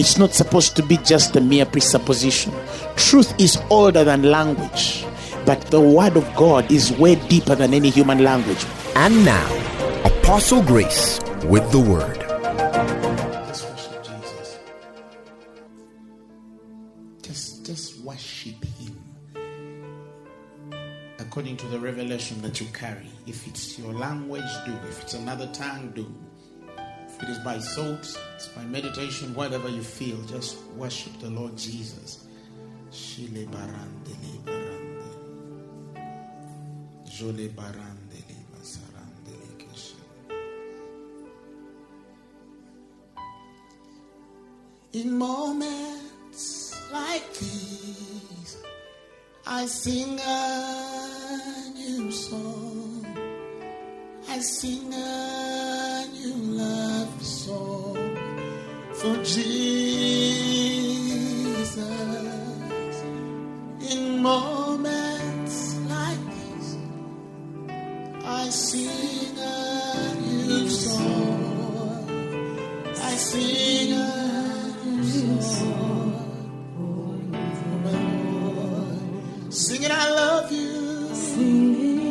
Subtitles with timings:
[0.00, 2.54] It's not supposed to be just a mere presupposition.
[2.96, 5.04] Truth is older than language,
[5.44, 8.64] but the word of God is way deeper than any human language.
[8.96, 9.46] And now,
[10.06, 12.18] Apostle Grace with the word.
[13.46, 14.58] Just worship Jesus.
[17.20, 18.98] Just, just worship Him
[21.18, 23.10] according to the revelation that you carry.
[23.26, 24.72] If it's your language, do.
[24.88, 26.10] If it's another tongue, do.
[27.22, 32.26] It is by thought, it's by meditation, whatever you feel, just worship the Lord Jesus.
[32.90, 35.10] Shile barande barande.
[37.04, 39.94] Jole barande basarande keshe.
[44.94, 48.56] In moments like these,
[49.46, 52.89] I sing a new song.
[54.32, 57.96] I sing a new love song
[58.94, 59.46] for Jesus.
[63.90, 66.78] In moments like these,
[68.24, 72.06] I sing a new song.
[73.02, 76.12] I sing a new song.
[77.58, 77.98] for my
[78.30, 79.52] Lord.
[79.52, 81.14] Singing, I love you.
[81.14, 82.09] Singing,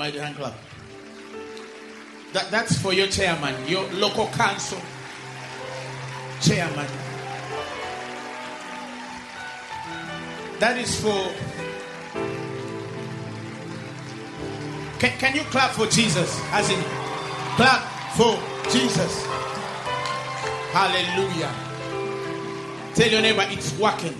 [0.00, 0.54] mighty hand clap.
[2.32, 4.80] That, that's for your chairman, your local council
[6.40, 6.86] chairman.
[10.58, 11.20] That is for.
[15.00, 16.40] Can, can you clap for Jesus?
[16.50, 16.82] As in,
[17.56, 17.82] clap
[18.16, 19.26] for Jesus.
[20.72, 21.52] Hallelujah.
[22.94, 24.18] Tell your neighbor it's working.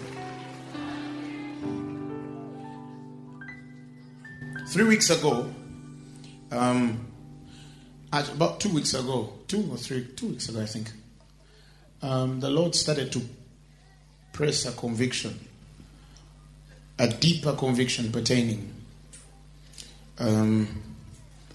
[4.69, 5.51] Three weeks ago,
[6.51, 7.07] um,
[8.13, 10.91] about two weeks ago, two or three, two weeks ago, I think,
[12.03, 13.21] um, the Lord started to
[14.33, 15.39] press a conviction
[17.01, 18.71] a deeper conviction pertaining
[20.19, 20.69] um,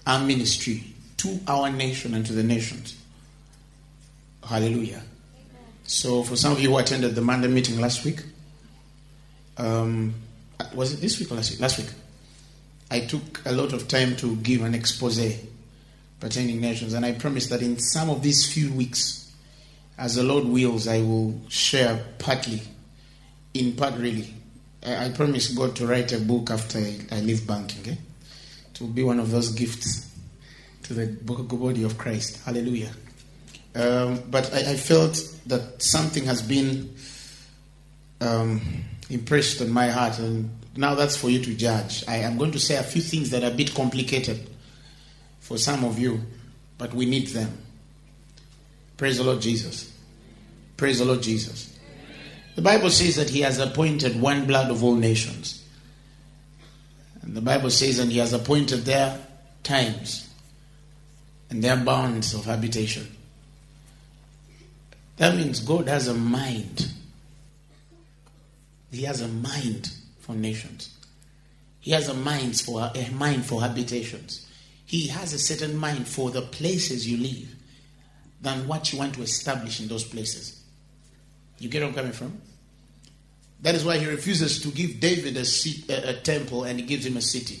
[0.04, 0.82] our ministry
[1.16, 3.00] to our nation and to the nations.
[4.44, 5.02] Hallelujah.
[5.84, 8.24] So, for some of you who attended the Monday meeting last week,
[9.56, 10.14] um,
[10.74, 11.60] was it this week or last week?
[11.60, 11.90] Last week.
[12.90, 15.36] I took a lot of time to give an expose
[16.20, 19.32] pertaining nations, and I promise that in some of these few weeks,
[19.98, 22.62] as the Lord wills, I will share partly,
[23.54, 24.32] in part really.
[24.84, 27.92] I, I promise God to write a book after I, I leave banking.
[27.92, 27.96] Eh?
[28.74, 30.14] To be one of those gifts
[30.84, 32.44] to the body of Christ.
[32.44, 32.92] Hallelujah.
[33.74, 36.94] Um, but I, I, felt that something has been
[38.20, 38.60] um,
[39.10, 42.04] impressed on my heart, and now that's for you to judge.
[42.06, 44.48] I am going to say a few things that are a bit complicated
[45.40, 46.20] for some of you,
[46.76, 47.56] but we need them.
[48.96, 49.92] Praise the Lord Jesus.
[50.76, 51.78] Praise the Lord Jesus.
[52.54, 55.62] The Bible says that He has appointed one blood of all nations.
[57.22, 59.18] And the Bible says that He has appointed their
[59.62, 60.28] times
[61.50, 63.06] and their bounds of habitation.
[65.16, 66.88] That means God has a mind.
[68.90, 69.90] He has a mind
[70.26, 70.92] for nations.
[71.80, 74.46] He has a mind for a mind for habitations.
[74.84, 77.54] He has a certain mind for the places you live
[78.40, 80.62] than what you want to establish in those places.
[81.58, 82.40] You get where I'm coming from?
[83.62, 86.84] That is why he refuses to give David a, seat, a, a temple and he
[86.84, 87.60] gives him a city.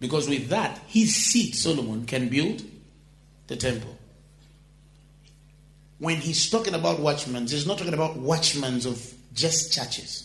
[0.00, 2.62] Because with that, his seed, Solomon, can build
[3.46, 3.98] the temple
[5.98, 10.23] when he's talking about watchmen, he's not talking about watchmen of just churches.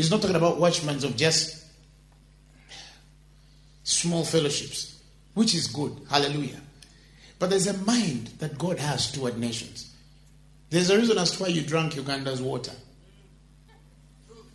[0.00, 1.62] He's not talking about watchmen of just
[3.82, 4.98] small fellowships,
[5.34, 5.94] which is good.
[6.08, 6.62] Hallelujah.
[7.38, 9.94] But there's a mind that God has toward nations.
[10.70, 12.72] There's a reason as to why you drank Uganda's water.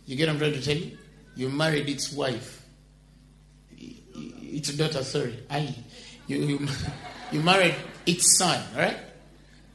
[0.04, 0.98] You get what I'm trying to tell you?
[1.36, 2.66] You married its wife,
[3.70, 5.38] its daughter, sorry.
[5.48, 5.72] I,
[6.26, 6.68] you, you,
[7.30, 8.96] you married its son, right?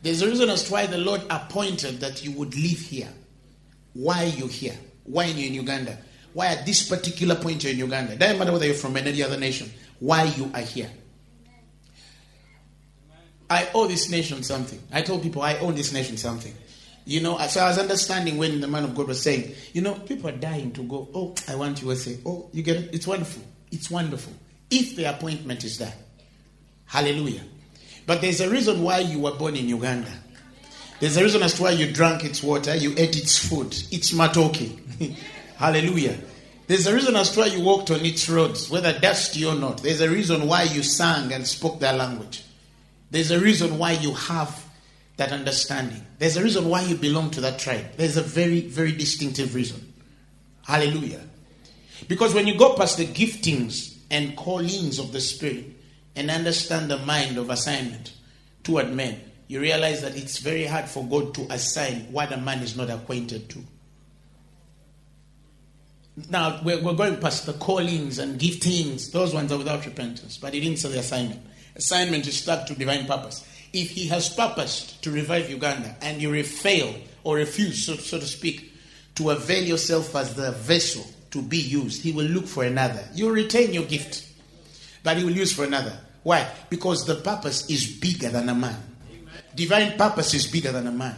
[0.01, 3.13] There's a reason as to why the Lord appointed that you would live here.
[3.93, 4.75] Why you here?
[5.03, 5.97] Why are you're in Uganda?
[6.33, 8.15] Why at this particular point you're in Uganda?
[8.15, 9.71] Doesn't matter whether you're from any other nation.
[9.99, 10.89] Why you are here?
[13.49, 14.81] I owe this nation something.
[14.93, 16.53] I told people I owe this nation something.
[17.03, 19.95] You know, so I was understanding when the man of God was saying, you know,
[19.95, 22.17] people are dying to go, oh, I want USA.
[22.25, 22.89] Oh, you get it?
[22.93, 23.43] It's wonderful.
[23.71, 24.33] It's wonderful.
[24.69, 25.93] If the appointment is there.
[26.85, 27.41] Hallelujah.
[28.05, 30.11] But there's a reason why you were born in Uganda.
[31.01, 34.13] There's a reason as to why you drank its water, you ate its food, its
[34.13, 34.79] matooke.
[35.57, 36.17] Hallelujah.
[36.67, 39.81] There's a reason as to why you walked on its roads, whether dusty or not.
[39.81, 42.45] There's a reason why you sang and spoke their language.
[43.09, 44.63] There's a reason why you have
[45.17, 46.05] that understanding.
[46.19, 47.85] There's a reason why you belong to that tribe.
[47.97, 49.91] There's a very, very distinctive reason.
[50.65, 51.21] Hallelujah.
[52.07, 55.65] Because when you go past the giftings and callings of the Spirit,
[56.15, 58.13] and understand the mind of assignment
[58.63, 59.19] toward men,
[59.51, 62.89] you realize that it's very hard for God to assign what a man is not
[62.89, 63.59] acquainted to.
[66.29, 69.11] Now, we're, we're going past the callings and giftings.
[69.11, 70.37] Those ones are without repentance.
[70.37, 71.41] But he didn't say the assignment.
[71.75, 73.47] Assignment is stuck to divine purpose.
[73.73, 76.93] If he has purposed to revive Uganda and you fail
[77.23, 78.73] or refuse, so, so to speak,
[79.15, 83.03] to avail yourself as the vessel to be used, he will look for another.
[83.13, 84.31] You retain your gift
[85.03, 85.97] but he will use for another.
[86.23, 86.47] Why?
[86.69, 88.90] Because the purpose is bigger than a man.
[89.55, 91.15] Divine purpose is bigger than a man.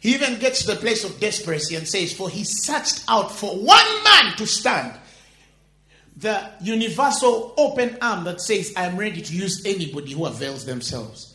[0.00, 3.56] He even gets to the place of desperation and says, For he searched out for
[3.56, 4.98] one man to stand.
[6.16, 11.34] The universal open arm that says, I am ready to use anybody who avails themselves.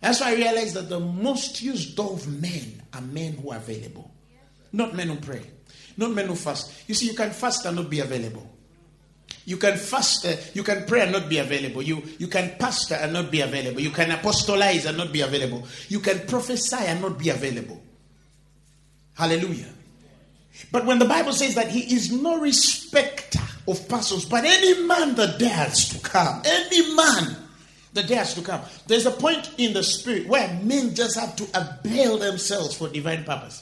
[0.00, 4.10] That's why I realized that the most used of men are men who are available,
[4.72, 5.42] not men who pray,
[5.96, 6.88] not men who fast.
[6.88, 8.51] You see, you can fast and not be available.
[9.44, 11.82] You can fast, uh, you can pray and not be available.
[11.82, 13.80] You, you can pastor and not be available.
[13.80, 15.66] You can apostolize and not be available.
[15.88, 17.82] You can prophesy and not be available.
[19.14, 19.72] Hallelujah.
[20.70, 25.14] But when the Bible says that he is no respecter of persons, but any man
[25.16, 27.36] that dares to come, any man
[27.94, 31.46] that dares to come, there's a point in the spirit where men just have to
[31.54, 33.61] avail themselves for divine purpose.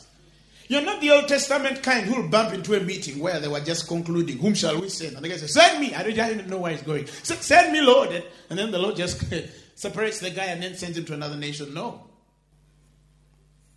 [0.70, 3.88] You're not the Old Testament kind who'll bump into a meeting where they were just
[3.88, 5.16] concluding, Whom shall we send?
[5.16, 5.96] And the guy says, Send me.
[5.96, 7.08] I don't even know where he's going.
[7.08, 8.10] Send me, Lord.
[8.48, 9.20] And then the Lord just
[9.74, 11.74] separates the guy and then sends him to another nation.
[11.74, 12.04] No.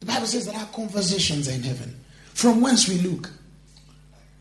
[0.01, 1.99] The Bible says that our conversations are in heaven,
[2.35, 3.31] from whence we look.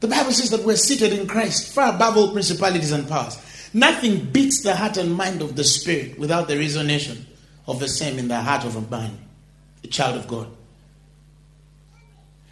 [0.00, 3.38] The Bible says that we're seated in Christ, far above all principalities and powers.
[3.72, 7.24] Nothing beats the heart and mind of the Spirit without the resonation
[7.66, 9.16] of the same in the heart of a man,
[9.82, 10.48] a child of God.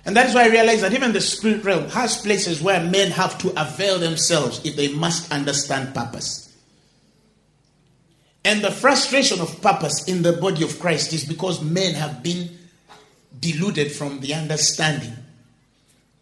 [0.04, 3.10] And that is why I realize that even the spirit realm has places where men
[3.10, 6.46] have to avail themselves if they must understand purpose.
[8.44, 12.48] And the frustration of purpose in the body of Christ is because men have been
[13.38, 15.12] deluded from the understanding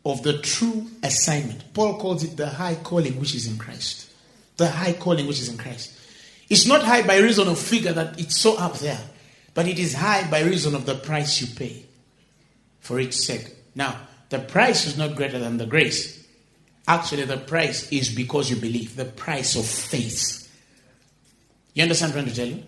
[0.05, 1.73] of the true assignment.
[1.75, 4.11] Paul calls it the high calling which is in Christ.
[4.57, 5.97] The high calling which is in Christ.
[6.49, 9.01] It's not high by reason of figure that it's so up there,
[9.55, 11.85] but it is high by reason of the price you pay
[12.81, 13.55] for its sake.
[13.79, 13.97] Now,
[14.29, 16.27] the price is not greater than the grace.
[16.89, 20.53] Actually, the price is because you believe, the price of faith.
[21.75, 22.65] You understand what I'm trying to tell you?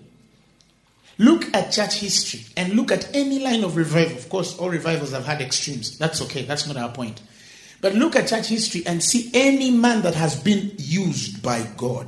[1.19, 4.17] Look at church history and look at any line of revival.
[4.17, 5.99] Of course, all revivals have had extremes.
[5.99, 6.45] That's okay.
[6.45, 7.21] That's not our point.
[7.81, 12.07] But look at church history and see any man that has been used by God.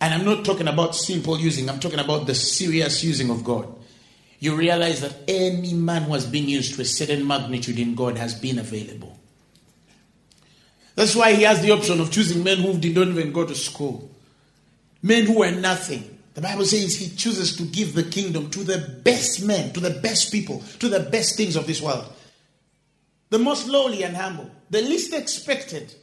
[0.00, 3.68] And I'm not talking about simple using, I'm talking about the serious using of God.
[4.44, 8.18] You realize that any man who has been used to a certain magnitude in God
[8.18, 9.18] has been available.
[10.94, 13.54] That's why he has the option of choosing men who did not even go to
[13.54, 14.10] school
[15.04, 16.18] men who were nothing.
[16.32, 20.00] The Bible says he chooses to give the kingdom to the best men, to the
[20.00, 22.10] best people, to the best things of this world.
[23.30, 25.94] The most lowly and humble, the least expected.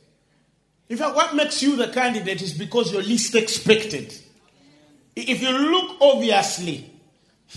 [0.87, 4.13] In fact, what makes you the candidate is because you're least expected.
[5.15, 6.90] If you look obviously,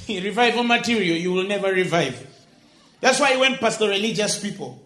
[0.08, 2.26] revival material, you will never revive.
[3.00, 4.82] That's why he went past the religious people.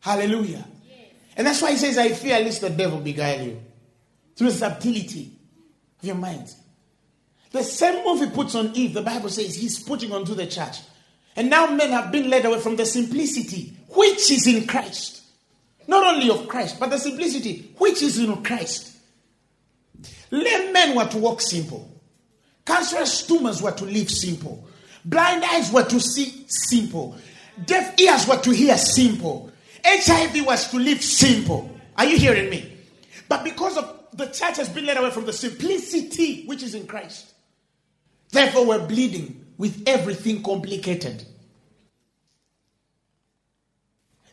[0.00, 0.64] Hallelujah.
[1.36, 3.62] And that's why he says, I fear lest the devil beguile you
[4.34, 5.32] through subtlety
[6.00, 6.52] of your mind.
[7.50, 10.78] The same move he puts on Eve, the Bible says he's putting onto the church.
[11.36, 15.22] And now men have been led away from the simplicity which is in Christ.
[15.86, 18.96] Not only of Christ, but the simplicity which is in Christ.
[20.30, 21.87] Let men were to walk simple.
[22.68, 24.62] Cancerous tumors were to live simple.
[25.02, 27.16] Blind eyes were to see simple.
[27.64, 29.50] Deaf ears were to hear simple.
[29.82, 31.74] HIV was to live simple.
[31.96, 32.70] Are you hearing me?
[33.26, 36.86] But because of the church has been led away from the simplicity which is in
[36.86, 37.32] Christ.
[38.32, 41.24] Therefore, we're bleeding with everything complicated.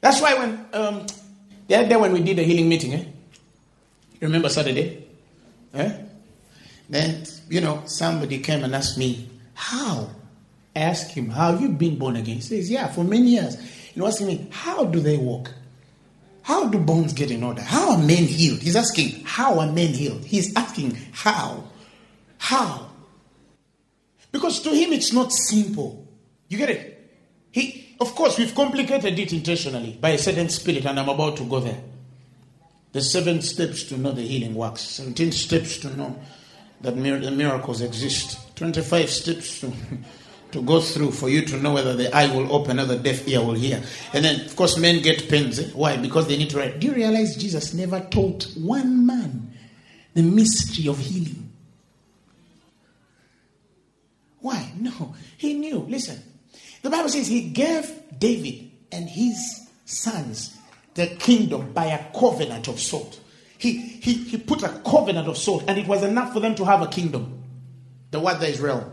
[0.02, 1.08] That's why when um,
[1.70, 3.06] the other day when we did a healing meeting, eh?
[4.20, 5.08] Remember Saturday?
[5.74, 6.02] Eh?
[6.90, 10.10] Then you know somebody came and asked me, "How?"
[10.76, 13.58] I asked him, "How have you been born again?" He says, "Yeah, for many years."
[13.94, 15.52] He was asking me, "How do they walk?"
[16.46, 17.64] How do bones get in order?
[17.64, 18.60] How are men healed?
[18.60, 20.24] He's asking, How are men healed?
[20.24, 21.64] He's asking, How?
[22.38, 22.92] How?
[24.32, 26.08] Because to him it's not simple.
[26.48, 27.12] You get it?
[27.50, 31.46] He, of course, we've complicated it intentionally by a certain spirit, and I'm about to
[31.46, 31.82] go there.
[32.92, 36.16] The seven steps to know the healing works, 17 steps to know
[36.82, 39.72] that miracles exist, 25 steps to
[40.56, 43.28] to go through for you to know whether the eye will open or the deaf
[43.28, 43.84] ear will hear.
[44.14, 45.60] And then, of course, men get pains.
[45.60, 45.70] Eh?
[45.74, 45.98] Why?
[45.98, 46.80] Because they need to write.
[46.80, 49.52] Do you realize Jesus never taught one man
[50.14, 51.52] the mystery of healing?
[54.40, 54.72] Why?
[54.80, 55.16] No.
[55.38, 55.80] He knew.
[55.80, 56.22] Listen,
[56.82, 60.56] the Bible says he gave David and his sons
[60.94, 63.20] the kingdom by a covenant of salt.
[63.58, 66.66] He, he, he put a covenant of salt, and it was enough for them to
[66.66, 67.44] have a kingdom.
[68.12, 68.92] The word there is realm.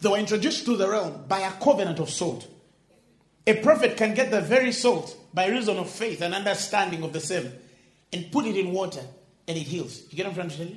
[0.00, 2.48] They were introduced to the realm by a covenant of salt.
[3.46, 7.20] A prophet can get the very salt by reason of faith and understanding of the
[7.20, 7.52] same
[8.12, 9.02] and put it in water
[9.48, 10.02] and it heals.
[10.10, 10.76] You get what I'm trying to tell you?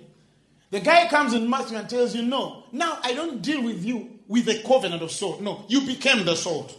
[0.71, 4.19] The guy comes in Matthew and tells you, No, now I don't deal with you
[4.27, 5.41] with a covenant of salt.
[5.41, 6.75] No, you became the salt.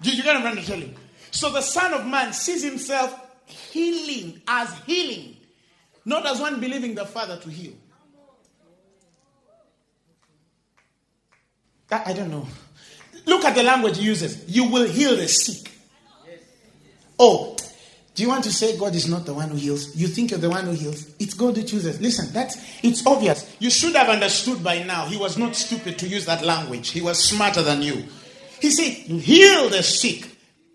[0.00, 0.94] Do you get what I'm trying to tell you?
[1.30, 3.18] So the Son of Man sees himself
[3.52, 5.36] healing as healing,
[6.04, 7.74] not as one believing the Father to heal.
[11.90, 12.46] I don't know.
[13.26, 14.44] Look at the language he uses.
[14.48, 15.70] You will heal the sick.
[17.18, 17.56] Oh,
[18.14, 19.94] do you want to say God is not the one who heals?
[19.96, 21.14] You think you're the one who heals?
[21.18, 22.00] It's God who chooses.
[22.00, 23.56] Listen, that's it's obvious.
[23.58, 25.06] You should have understood by now.
[25.06, 26.90] He was not stupid to use that language.
[26.90, 28.04] He was smarter than you.
[28.60, 30.28] He said, heal the sick,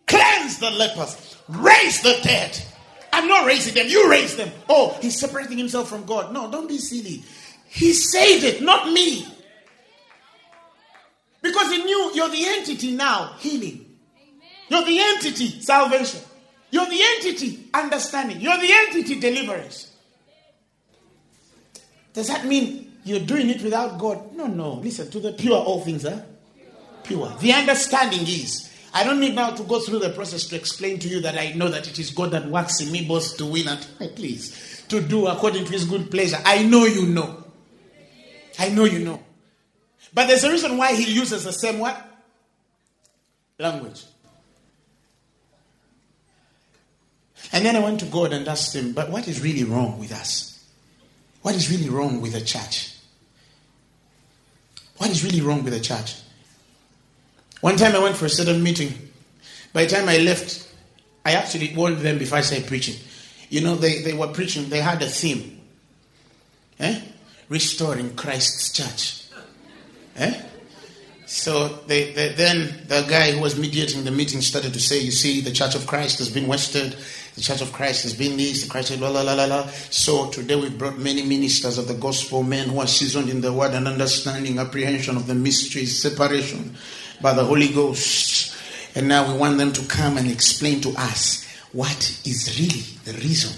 [0.07, 2.57] cleanse the lepers, raise the dead.
[3.13, 4.51] I'm not raising them, you raise them.
[4.69, 6.33] Oh, he's separating himself from God.
[6.33, 7.23] No, don't be silly.
[7.67, 9.25] He saved it, not me.
[11.41, 13.85] Because he knew you're the entity now, healing.
[14.69, 16.21] You're the entity, salvation.
[16.71, 18.41] You're the entity, understanding.
[18.41, 19.91] You're the entity, deliverance.
[22.13, 24.35] Does that mean you're doing it without God?
[24.35, 24.73] No, no.
[24.73, 26.25] Listen, to the pure, all things are
[27.03, 27.33] pure.
[27.39, 31.07] The understanding is, I don't need now to go through the process to explain to
[31.07, 33.67] you that I know that it is God that works in me both to win
[33.67, 33.79] and,
[34.15, 36.37] please, to do according to his good pleasure.
[36.45, 37.43] I know you know.
[38.59, 39.21] I know you know.
[40.13, 42.07] But there's a reason why he uses the same what?
[43.59, 44.03] language.
[47.51, 50.11] And then I went to God and asked him, but what is really wrong with
[50.11, 50.65] us?
[51.41, 52.95] What is really wrong with the church?
[54.97, 56.15] What is really wrong with the church?
[57.61, 58.93] One time I went for a certain meeting.
[59.73, 60.67] By the time I left,
[61.25, 62.95] I actually warned them before I started preaching.
[63.49, 65.61] You know, they, they were preaching, they had a theme.
[66.79, 67.01] Eh?
[67.49, 69.23] Restoring Christ's church.
[70.17, 70.41] Eh?
[71.25, 75.11] So they, they, then the guy who was mediating the meeting started to say, You
[75.11, 76.95] see, the Church of Christ has been wasted.
[77.35, 78.63] The Church of Christ has been this.
[78.63, 79.67] The Christ, la la la la la.
[79.89, 83.51] So today we've brought many ministers of the gospel, men who are seasoned in the
[83.51, 86.77] word and understanding, apprehension of the mysteries, separation
[87.21, 88.55] by the Holy Ghost.
[88.95, 93.19] And now we want them to come and explain to us what is really the
[93.21, 93.55] reason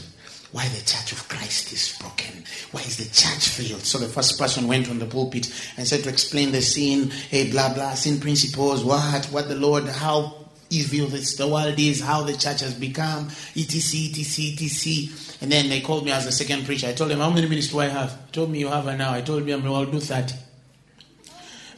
[0.51, 2.43] why the church of Christ is broken.
[2.71, 3.81] Why is the church failed?
[3.81, 5.47] So the first person went on the pulpit
[5.77, 9.85] and said to explain the sin, hey, blah, blah, sin principles, what, what the Lord,
[9.85, 10.35] how
[10.71, 15.37] evil this, the world is, how the church has become, etc., etc., etc.
[15.41, 16.87] And then they called me as the second preacher.
[16.87, 18.31] I told them, how many minutes do I have?
[18.31, 19.15] Told me you have an hour.
[19.15, 20.33] I told them I'll do 30.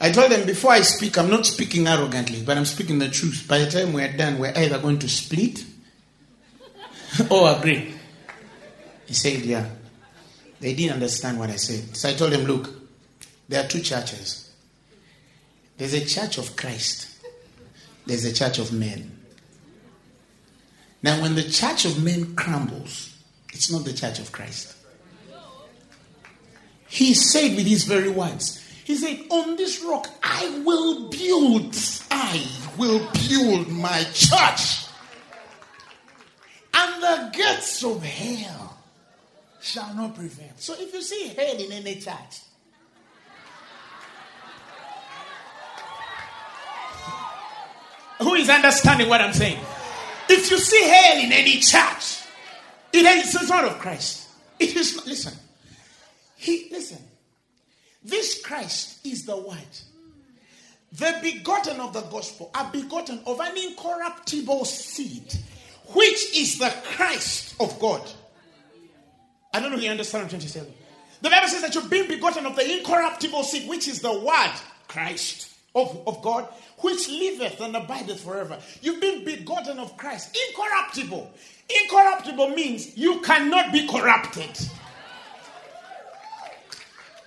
[0.04, 3.46] I told them before I speak, I'm not speaking arrogantly, but I'm speaking the truth.
[3.48, 5.64] By the time we're done, we're either going to split
[7.30, 7.94] or agree.
[9.06, 9.70] He said, Yeah.
[10.60, 11.96] They didn't understand what I said.
[11.96, 12.70] So I told them, Look,
[13.48, 14.52] there are two churches
[15.78, 17.26] there's a church of Christ,
[18.06, 19.18] there's a church of men.
[21.02, 23.18] Now, when the church of men crumbles,
[23.52, 24.76] it's not the church of Christ.
[26.88, 31.76] He said with his very words, He said, On this rock I will build,
[32.10, 32.46] I
[32.78, 34.88] will build my church.
[36.74, 38.78] And the gates of hell
[39.62, 40.52] shall not prevail.
[40.58, 42.42] So if you see hell in any church,
[48.20, 49.60] who is understanding what I'm saying?
[50.30, 52.22] If you see hell in any church,
[52.94, 54.30] it is not of Christ.
[54.60, 55.34] It is listen.
[56.36, 57.00] He listen.
[58.04, 59.58] This Christ is the word.
[60.94, 65.34] The begotten of the gospel are begotten of an incorruptible seed,
[65.94, 68.02] which is the Christ of God.
[69.54, 70.64] I don't know if you understand what I'm trying to say.
[71.22, 74.54] The Bible says that you've been begotten of the incorruptible seed, which is the word,
[74.88, 76.46] Christ of, of God,
[76.80, 78.58] which liveth and abideth forever.
[78.82, 81.32] You've been begotten of Christ, incorruptible.
[81.84, 84.50] Incorruptible means you cannot be corrupted.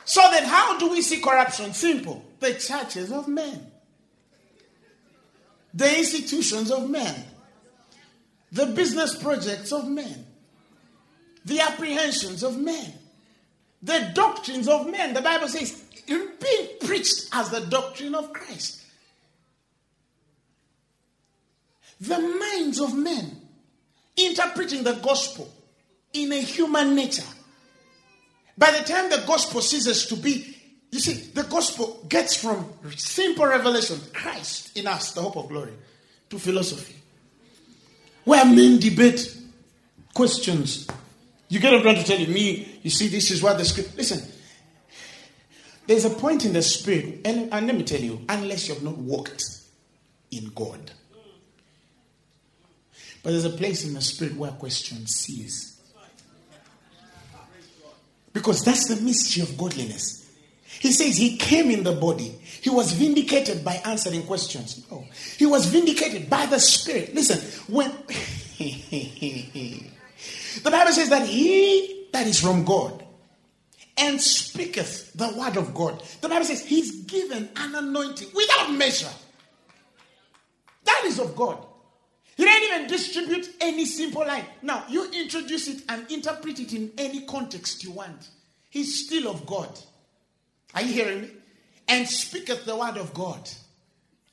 [0.04, 1.72] So then, how do we see corruption?
[1.72, 2.24] Simple.
[2.40, 3.70] The churches of men,
[5.72, 7.24] the institutions of men,
[8.52, 10.26] the business projects of men,
[11.44, 12.92] the apprehensions of men,
[13.82, 15.14] the doctrines of men.
[15.14, 18.82] The Bible says, being preached as the doctrine of Christ.
[22.00, 23.40] The minds of men
[24.16, 25.50] interpreting the gospel
[26.12, 27.22] in a human nature.
[28.56, 30.56] By the time the gospel ceases to be,
[30.90, 35.72] you see, the gospel gets from simple revelation, Christ in us, the hope of glory,
[36.30, 36.94] to philosophy.
[38.24, 39.36] Where men debate
[40.14, 40.86] questions.
[41.48, 42.32] You get what I'm to tell you.
[42.32, 43.96] Me, you see, this is what the script.
[43.96, 44.22] Listen,
[45.86, 48.82] there's a point in the spirit, and, and let me tell you, unless you have
[48.82, 49.44] not walked
[50.30, 50.92] in God,
[53.22, 55.73] but there's a place in the spirit where question cease.
[58.44, 60.30] Because that's the mystery of godliness.
[60.78, 62.38] He says he came in the body.
[62.60, 64.84] He was vindicated by answering questions.
[64.90, 65.02] No.
[65.38, 67.14] He was vindicated by the Spirit.
[67.14, 67.38] Listen,
[67.74, 67.90] when
[68.58, 69.90] the
[70.62, 73.02] Bible says that he that is from God
[73.96, 79.08] and speaketh the word of God, the Bible says he's given an anointing without measure.
[80.84, 81.64] That is of God.
[82.36, 84.44] He didn't even distribute any simple line.
[84.62, 88.28] Now, you introduce it and interpret it in any context you want.
[88.70, 89.78] He's still of God.
[90.74, 91.30] Are you hearing me?
[91.86, 93.48] And speaketh the word of God.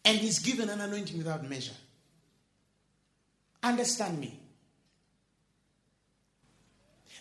[0.04, 1.76] And he's given an anointing without measure.
[3.62, 4.40] Understand me.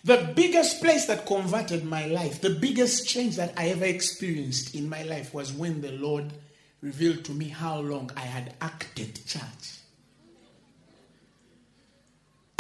[0.03, 4.89] The biggest place that converted my life, the biggest change that I ever experienced in
[4.89, 6.33] my life was when the Lord
[6.81, 9.80] revealed to me how long I had acted church.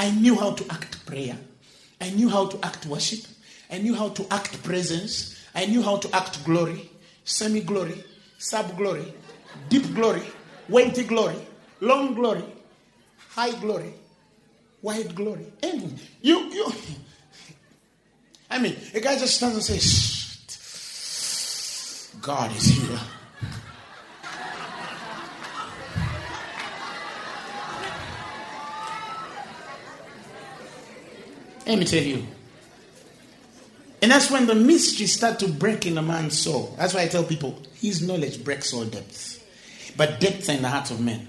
[0.01, 1.37] I knew how to act prayer.
[2.01, 3.21] I knew how to act worship.
[3.71, 5.37] I knew how to act presence.
[5.55, 6.91] I knew how to act glory,
[7.25, 8.03] semi glory,
[8.39, 9.13] sub glory,
[9.69, 10.23] deep glory,
[10.71, 11.37] weighty glory,
[11.81, 12.45] long glory,
[13.29, 13.93] high glory,
[14.81, 15.53] wide glory.
[15.63, 16.73] And you, you,
[18.51, 20.09] I mean, a guy just stands and says,
[22.23, 23.01] God is here.
[31.71, 32.27] Let me tell you.
[34.03, 36.75] And that's when the mysteries start to break in a man's soul.
[36.77, 39.39] That's why I tell people his knowledge breaks all depths.
[39.97, 41.29] But depths are in the hearts of men.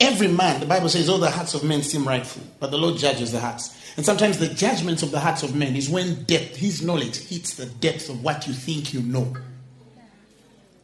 [0.00, 2.96] Every man, the Bible says, all the hearts of men seem rightful, but the Lord
[2.96, 3.76] judges the hearts.
[3.98, 7.54] And sometimes the judgments of the hearts of men is when depth, his knowledge, hits
[7.54, 9.36] the depth of what you think you know.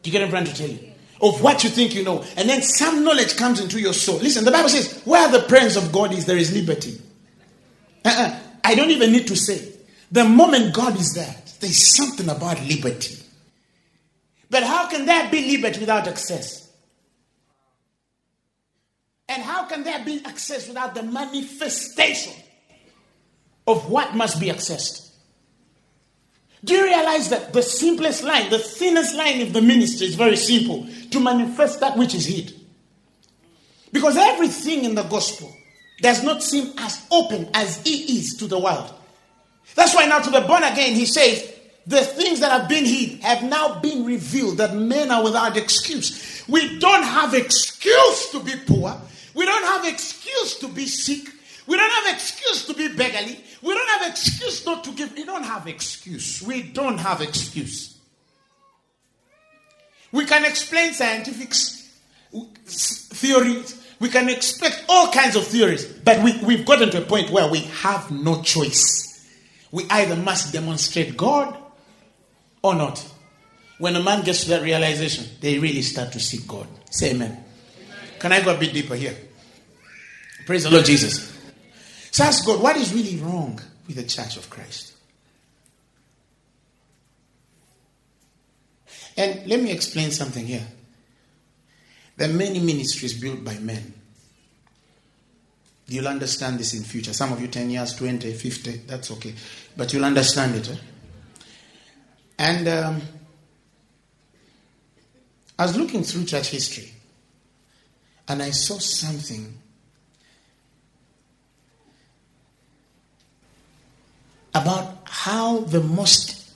[0.03, 0.91] Do you get what I'm trying to tell you?
[1.19, 2.23] Of what you think you know.
[2.37, 4.19] And then some knowledge comes into your soul.
[4.19, 7.01] Listen, the Bible says, where the presence of God is, there is liberty.
[8.05, 8.39] Uh-uh.
[8.63, 9.73] I don't even need to say.
[10.11, 13.15] The moment God is there, there's something about liberty.
[14.49, 16.71] But how can there be liberty without access?
[19.27, 22.33] And how can there be access without the manifestation
[23.67, 25.11] of what must be accessed?
[26.63, 30.35] Do you realize that the simplest line, the thinnest line of the ministry is very
[30.35, 32.53] simple to manifest that which is hid?
[33.91, 35.55] Because everything in the gospel
[36.01, 38.93] does not seem as open as it is to the world.
[39.75, 41.55] That's why now to the born again, he says,
[41.87, 46.43] the things that have been hid have now been revealed that men are without excuse.
[46.47, 48.99] We don't have excuse to be poor.
[49.33, 51.29] We don't have excuse to be sick.
[51.65, 53.39] We don't have excuse to be beggarly.
[53.61, 55.13] We don't have excuse not to give.
[55.15, 56.41] We don't have excuse.
[56.41, 57.97] We don't have excuse.
[60.11, 61.53] We can explain scientific
[62.33, 63.85] theories.
[63.99, 65.85] We can expect all kinds of theories.
[65.85, 69.05] But we, we've gotten to a point where we have no choice.
[69.71, 71.57] We either must demonstrate God
[72.61, 73.05] or not.
[73.77, 76.67] When a man gets to that realization, they really start to seek God.
[76.91, 77.31] Say amen.
[77.31, 77.43] amen.
[78.19, 79.15] Can I go a bit deeper here?
[80.45, 81.37] Praise the Lord Jesus.
[82.11, 84.93] So ask God, what is really wrong with the church of Christ?
[89.15, 90.65] And let me explain something here.
[92.19, 93.93] There are many ministries built by men.
[95.87, 97.13] You'll understand this in future.
[97.13, 99.33] Some of you 10 years, 20, 50, that's okay.
[99.77, 100.69] But you'll understand it.
[100.69, 100.75] Eh?
[102.39, 103.01] And um,
[105.57, 106.91] I was looking through church history
[108.27, 109.57] and I saw something
[114.53, 116.51] about how the most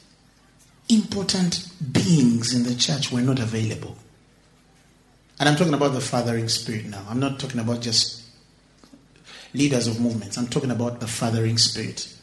[0.90, 3.96] important beings in the church were not available.
[5.40, 7.06] And I'm talking about the fathering spirit now.
[7.10, 8.24] I'm not talking about just
[9.54, 10.38] leaders of movements.
[10.38, 12.14] I'm talking about the fathering spirit.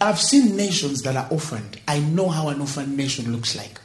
[0.00, 1.80] I've seen nations that are orphaned.
[1.86, 3.80] I know how an orphaned nation looks like.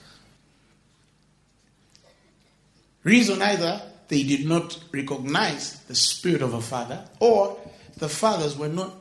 [3.03, 7.57] Reason either they did not recognize the spirit of a father, or
[7.97, 8.93] the fathers were not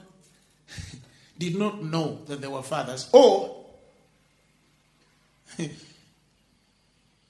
[1.39, 3.65] did not know that they were fathers, or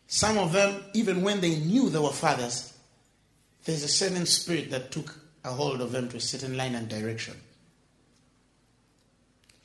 [0.09, 2.73] some of them, even when they knew they were fathers,
[3.65, 6.89] there's a certain spirit that took a hold of them to a certain line and
[6.89, 7.35] direction.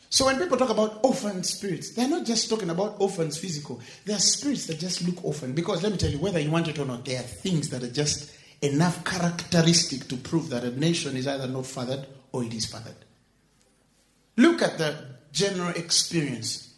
[0.09, 3.81] So when people talk about orphan spirits, they're not just talking about orphans physical.
[4.05, 5.53] They are spirits that just look orphan.
[5.53, 7.81] Because let me tell you, whether you want it or not, there are things that
[7.81, 12.53] are just enough characteristic to prove that a nation is either not fathered or it
[12.53, 12.93] is fathered.
[14.35, 16.72] Look at the general experience.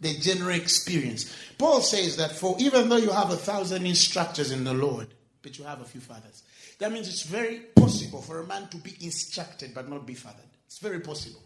[0.00, 1.34] The general experience.
[1.56, 5.08] Paul says that for even though you have a thousand instructors in the Lord,
[5.42, 6.42] but you have a few fathers.
[6.78, 10.44] That means it's very possible for a man to be instructed but not be fathered.
[10.66, 11.40] It's very possible.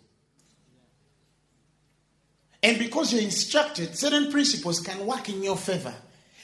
[2.62, 5.94] And because you're instructed, certain principles can work in your favor.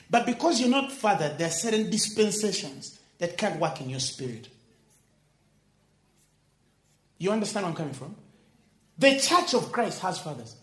[0.08, 4.48] But because you're not fathered, there are certain dispensations that can't work in your spirit.
[7.18, 8.14] You understand where I'm coming from?
[8.98, 10.56] The church of Christ has fathers.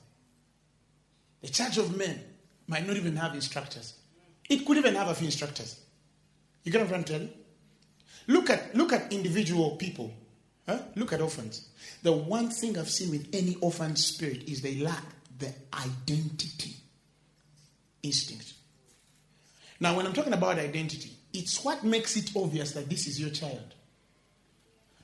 [1.43, 2.19] The church of men
[2.67, 3.93] might not even have instructors.
[4.49, 5.79] It could even have a few instructors.
[6.63, 7.37] You get what I'm trying to tell?
[8.27, 10.13] Look at, look at individual people.
[10.65, 10.79] Huh?
[10.95, 11.67] Look at orphans.
[12.01, 15.03] The one thing I've seen with any orphan spirit is they lack
[15.37, 16.75] the identity
[18.01, 18.53] instinct.
[19.81, 23.31] Now, when I'm talking about identity, it's what makes it obvious that this is your
[23.31, 23.73] child.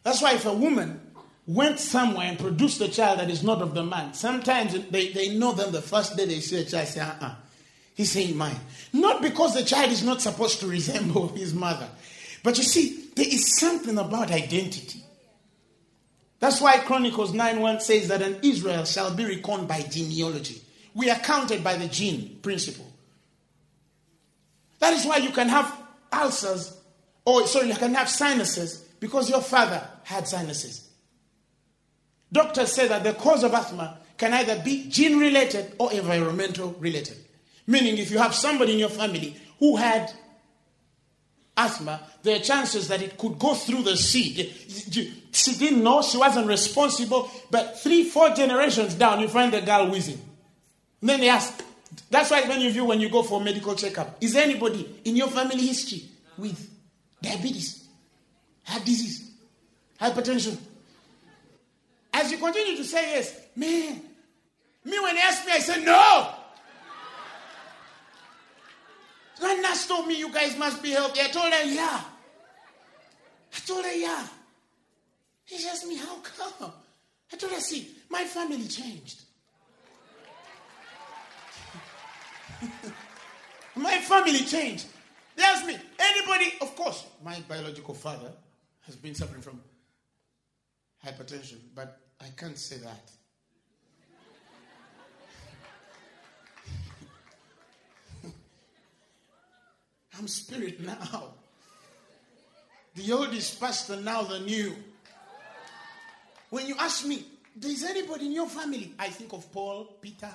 [0.03, 1.08] That's why if a woman
[1.49, 5.29] went somewhere and produced a child that is not of the man, sometimes they, they
[5.35, 7.35] know them the first day they see a child, say, uh uh-uh,
[7.95, 8.59] he's saying mine.
[8.93, 11.89] Not because the child is not supposed to resemble his mother,
[12.43, 15.03] but you see, there is something about identity.
[16.39, 20.61] That's why Chronicles 9 1 says that an Israel shall be reckoned by genealogy.
[20.93, 22.85] We are counted by the gene principle.
[24.77, 25.75] That is why you can have
[26.13, 26.77] ulcers,
[27.25, 30.88] or sorry, you can have sinuses because your father had sinuses.
[32.31, 37.17] Doctors say that the cause of asthma can either be gene related or environmental related.
[37.65, 40.11] Meaning, if you have somebody in your family who had
[41.55, 44.53] asthma, there are chances that it could go through the seed.
[45.31, 49.89] She didn't know, she wasn't responsible, but three, four generations down, you find the girl
[49.89, 50.19] wheezing.
[51.01, 51.63] And then they ask,
[52.09, 55.01] that's why many of you, when you go for a medical checkup, is there anybody
[55.05, 56.03] in your family history
[56.37, 56.69] with
[57.21, 57.87] diabetes,
[58.63, 59.31] heart disease,
[59.99, 60.57] hypertension?
[62.19, 64.01] As you continue to say yes, man,
[64.83, 66.33] me when they asked me, I said no.
[69.61, 71.21] Nurse told me you guys must be healthy.
[71.21, 72.01] I told her, yeah.
[73.53, 74.27] I told her, yeah.
[75.45, 76.73] He asked me, how come?
[77.31, 79.21] I told her, see, my family changed.
[83.75, 84.87] my family changed.
[85.37, 88.31] They asked me, anybody, of course, my biological father
[88.81, 89.61] has been suffering from
[91.05, 93.11] hypertension, but I can't say that.
[100.17, 101.35] I'm spirit now.
[102.95, 104.75] The old is past and now the new.
[106.49, 107.25] When you ask me,
[107.63, 108.93] is anybody in your family?
[108.97, 110.33] I think of Paul, Peter,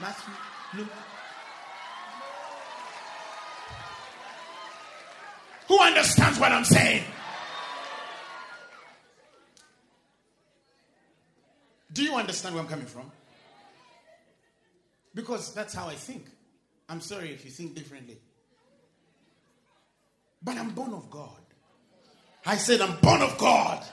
[0.00, 0.34] Matthew,
[0.76, 0.92] Luke.
[5.68, 7.04] Who understands what I'm saying?
[11.92, 13.10] Do you understand where I'm coming from?
[15.14, 16.24] Because that's how I think.
[16.88, 18.18] I'm sorry if you think differently.
[20.42, 21.38] But I'm born of God.
[22.44, 23.84] I said, I'm born of God.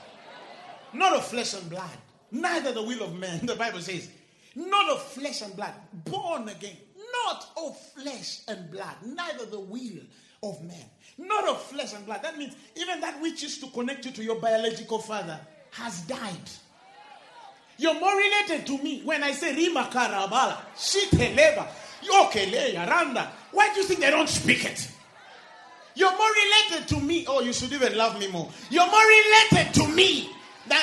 [0.94, 1.98] Not of flesh and blood.
[2.32, 3.40] Neither the will of man.
[3.46, 4.10] The Bible says,
[4.56, 5.74] not of flesh and blood.
[6.06, 6.78] Born again.
[7.26, 8.96] Not of flesh and blood.
[9.06, 10.02] Neither the will
[10.42, 10.86] of man.
[11.18, 12.24] Not of flesh and blood.
[12.24, 15.40] That means even that which is to connect you to your biological father
[15.72, 16.50] has died.
[17.80, 21.66] You're more related to me when I say Rima Karabala, Shiteleba,
[22.04, 23.30] Yokele, Yaranda.
[23.54, 24.92] Why do you think they don't speak it?
[25.96, 27.26] You're more related to me.
[27.26, 28.50] Oh, you should even love me more.
[28.70, 30.30] You're more related to me
[30.68, 30.82] than.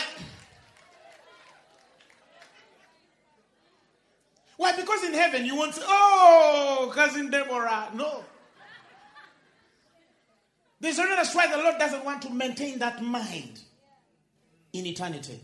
[4.56, 4.74] Why?
[4.74, 7.90] Because in heaven you won't say, oh, cousin Deborah.
[7.94, 8.24] No.
[10.80, 13.60] There's another that's why the Lord doesn't want to maintain that mind
[14.72, 15.38] in eternity.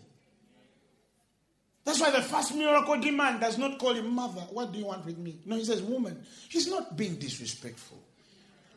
[1.85, 4.43] That's why the first miracle demand does not call him mother.
[4.51, 5.37] What do you want with me?
[5.45, 6.25] No, he says woman.
[6.49, 7.99] He's not being disrespectful.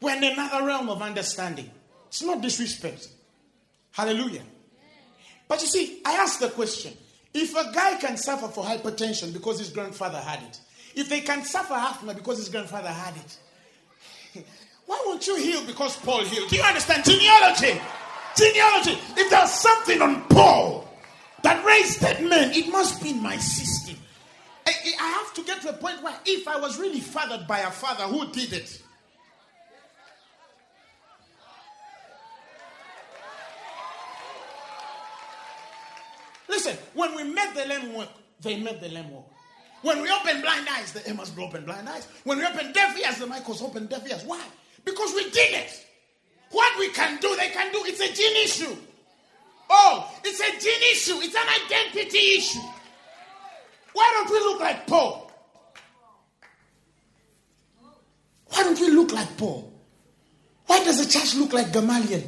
[0.02, 1.70] We're in another realm of understanding.
[2.08, 3.08] It's not disrespect.
[3.92, 4.42] Hallelujah.
[5.48, 6.94] But you see, I ask the question
[7.34, 10.60] if a guy can suffer for hypertension because his grandfather had it,
[10.96, 14.46] if they can suffer asthma because his grandfather had it,
[14.86, 16.50] why won't you heal because Paul healed?
[16.50, 17.06] Do you understand?
[17.06, 17.80] Genealogy.
[18.36, 18.98] Genealogy.
[19.16, 20.85] If there's something on Paul
[21.46, 23.96] that raised dead men, it must be in my system.
[24.66, 27.60] I, I have to get to a point where if I was really fathered by
[27.60, 28.82] a father who did it,
[36.48, 38.10] Listen, when we met the lame walk,
[38.42, 39.30] they met the lame walk.
[39.82, 42.08] When we open blind eyes, the Emmas will open blind eyes.
[42.24, 44.24] When we open deaf ears, the Michaels open deaf ears.
[44.26, 44.42] Why?
[44.84, 45.86] Because we did it.
[46.52, 47.80] What we can do, they can do.
[47.84, 48.76] It's a gene issue.
[49.70, 51.16] Oh, it's a gene issue.
[51.22, 52.60] It's an identity issue.
[53.94, 55.32] Why don't we look like Paul?
[58.48, 59.72] Why don't we look like Paul?
[60.66, 62.24] Why does the church look like Gamaliel?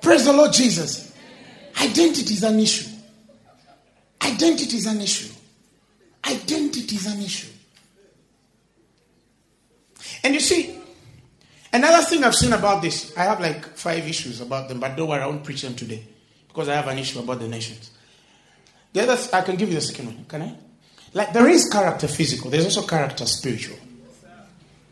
[0.00, 1.14] Praise the Lord Jesus.
[1.80, 2.88] Identity is an issue.
[4.20, 5.32] Identity is an issue.
[6.24, 7.48] Identity is an issue.
[10.24, 10.71] And you see,
[11.72, 15.08] another thing I've seen about this, I have like five issues about them, but don't
[15.08, 16.02] worry, I won't preach them today
[16.48, 17.90] because I have an issue about the nations.
[18.92, 20.54] The other, th- I can give you the second one, can I?
[21.14, 23.78] Like, there is character physical, there's also character spiritual.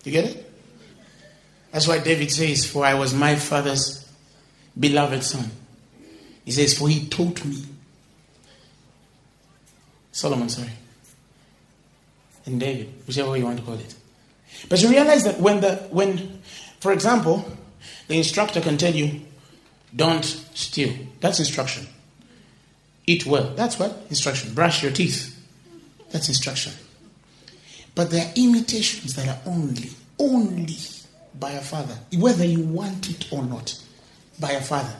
[0.04, 0.52] You get it?
[1.72, 4.10] That's why David says, For I was my father's
[4.78, 5.50] beloved son.
[6.44, 7.64] He says, For he taught me.
[10.12, 10.70] Solomon, sorry.
[12.46, 13.94] And David, whichever way you want to call it.
[14.68, 16.40] But you realize that when the when,
[16.80, 17.44] for example,
[18.08, 19.20] the instructor can tell you,
[19.94, 20.94] don't steal.
[21.20, 21.86] That's instruction.
[23.06, 23.52] Eat well.
[23.54, 24.06] That's what?
[24.08, 24.54] Instruction.
[24.54, 25.36] Brush your teeth.
[26.10, 26.72] That's instruction.
[27.94, 30.76] But there are imitations that are only, only
[31.38, 33.78] by a father, whether you want it or not
[34.38, 34.96] by a father.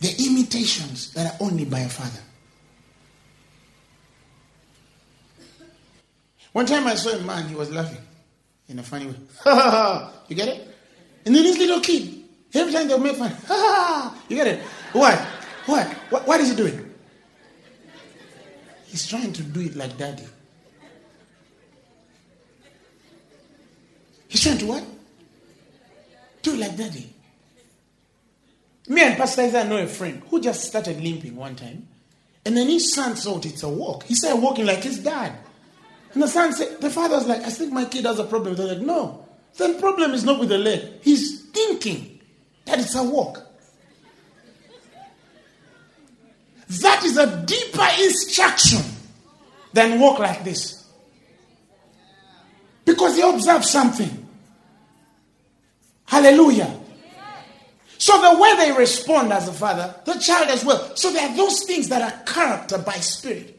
[0.00, 2.20] The imitations that are only by a father.
[6.52, 8.07] One time I saw a man, he was laughing
[8.68, 9.14] in a funny way.
[10.28, 10.76] you get it?
[11.24, 13.32] And then this little kid, every time they'll make fun,
[14.28, 14.62] you get it?
[14.92, 15.14] Why?
[15.66, 15.84] Why?
[16.10, 16.94] What, what is he doing?
[18.86, 20.24] He's trying to do it like daddy.
[24.28, 24.84] He's trying to what?
[26.42, 27.12] Do it like daddy.
[28.88, 31.86] Me and Pastor Isaiah know a friend who just started limping one time.
[32.44, 34.04] And then his son thought it's a walk.
[34.04, 35.34] He started walking like his dad.
[36.18, 38.56] And the son said, the father was like, I think my kid has a problem.
[38.56, 39.24] They're like, no.
[39.56, 40.84] The problem is not with the leg.
[41.00, 42.18] He's thinking
[42.64, 43.46] that it's a walk.
[46.80, 48.80] That is a deeper instruction
[49.72, 50.90] than walk like this.
[52.84, 54.26] Because he observed something.
[56.06, 56.80] Hallelujah.
[57.98, 60.96] So the way they respond as a father, the child as well.
[60.96, 63.57] So there are those things that are character by spirit.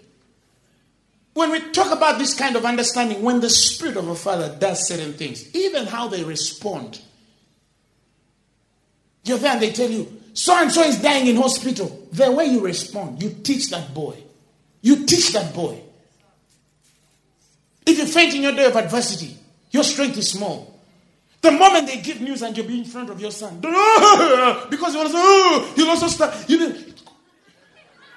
[1.39, 4.85] When we talk about this kind of understanding, when the spirit of a father does
[4.85, 6.99] certain things, even how they respond.
[9.23, 12.09] You're there and they tell you, so and so is dying in hospital.
[12.11, 14.17] The way you respond, you teach that boy.
[14.81, 15.81] You teach that boy.
[17.85, 19.37] If you faint in your day of adversity,
[19.71, 20.77] your strength is small.
[21.39, 24.99] The moment they give news and you'll be in front of your son, because he
[24.99, 26.49] was, oh, he also start.
[26.49, 26.75] You know,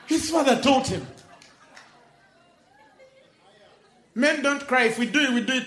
[0.08, 1.06] his father told him,
[4.14, 4.84] Men don't cry.
[4.84, 5.64] If we do it, we do it.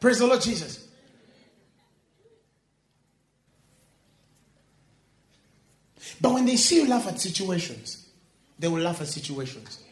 [0.00, 0.86] Praise the Lord Jesus.
[6.20, 8.06] But when they see you laugh at situations,
[8.58, 9.82] they will laugh at situations.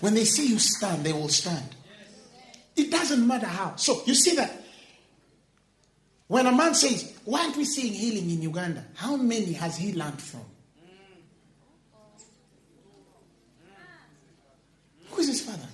[0.00, 1.76] When they see you stand, they will stand.
[2.76, 3.76] It doesn't matter how.
[3.76, 4.52] So you see that
[6.28, 8.84] when a man says, Why aren't we seeing healing in Uganda?
[8.94, 10.44] How many has he learned from?
[15.28, 15.68] Is his father?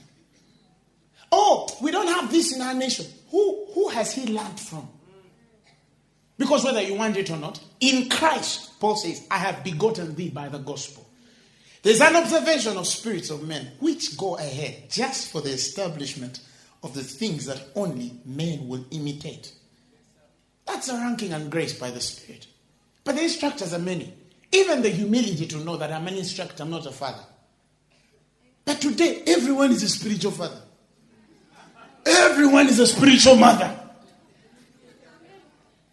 [1.31, 3.07] Oh, we don't have this in our nation.
[3.31, 4.89] Who, who has he learned from?
[6.37, 10.29] Because whether you want it or not, in Christ, Paul says, I have begotten thee
[10.29, 11.09] by the gospel.
[11.83, 16.41] There's an observation of spirits of men which go ahead just for the establishment
[16.83, 19.53] of the things that only men will imitate.
[20.67, 22.47] That's a ranking and grace by the Spirit.
[23.05, 24.13] But the instructors are many.
[24.53, 27.25] Even the humility to know that I'm an instructor, I'm not a father.
[28.65, 30.61] But today, everyone is a spiritual father.
[32.07, 33.79] Everyone is a spiritual mother.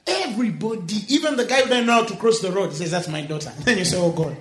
[0.07, 3.21] Everybody, even the guy who doesn't know how to cross the road, says, That's my
[3.21, 3.51] daughter.
[3.59, 4.35] Then you say, Oh God.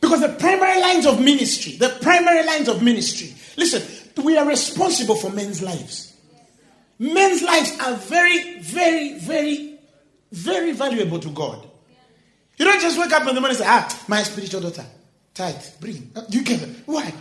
[0.00, 3.82] Because the primary lines of ministry, the primary lines of ministry, listen,
[4.22, 6.14] we are responsible for men's lives.
[6.98, 9.78] Men's lives are very, very, very,
[10.32, 11.68] very valuable to God.
[12.56, 14.86] You don't just wake up in the morning and say, Ah, my spiritual daughter,
[15.36, 16.10] tithe, bring.
[16.16, 16.70] Uh, you get it.
[16.86, 17.12] Why?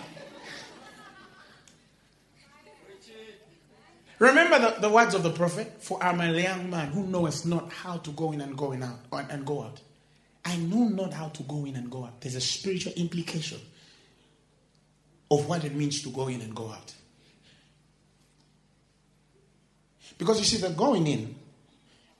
[4.17, 5.83] Remember the, the words of the prophet?
[5.83, 8.81] For I'm a young man who knoweth not how to go in and go in
[8.81, 8.99] out
[9.29, 9.81] and go out.
[10.45, 12.21] I know not how to go in and go out.
[12.21, 13.59] There's a spiritual implication
[15.29, 16.93] of what it means to go in and go out.
[20.17, 21.35] Because you see, the going in,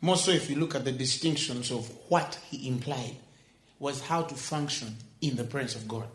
[0.01, 3.15] more so if you look at the distinctions of what he implied,
[3.79, 4.95] was how to function
[5.27, 6.07] in the presence of God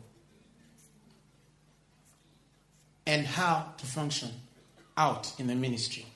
[3.06, 4.30] and how to function
[4.96, 6.06] out in the ministry.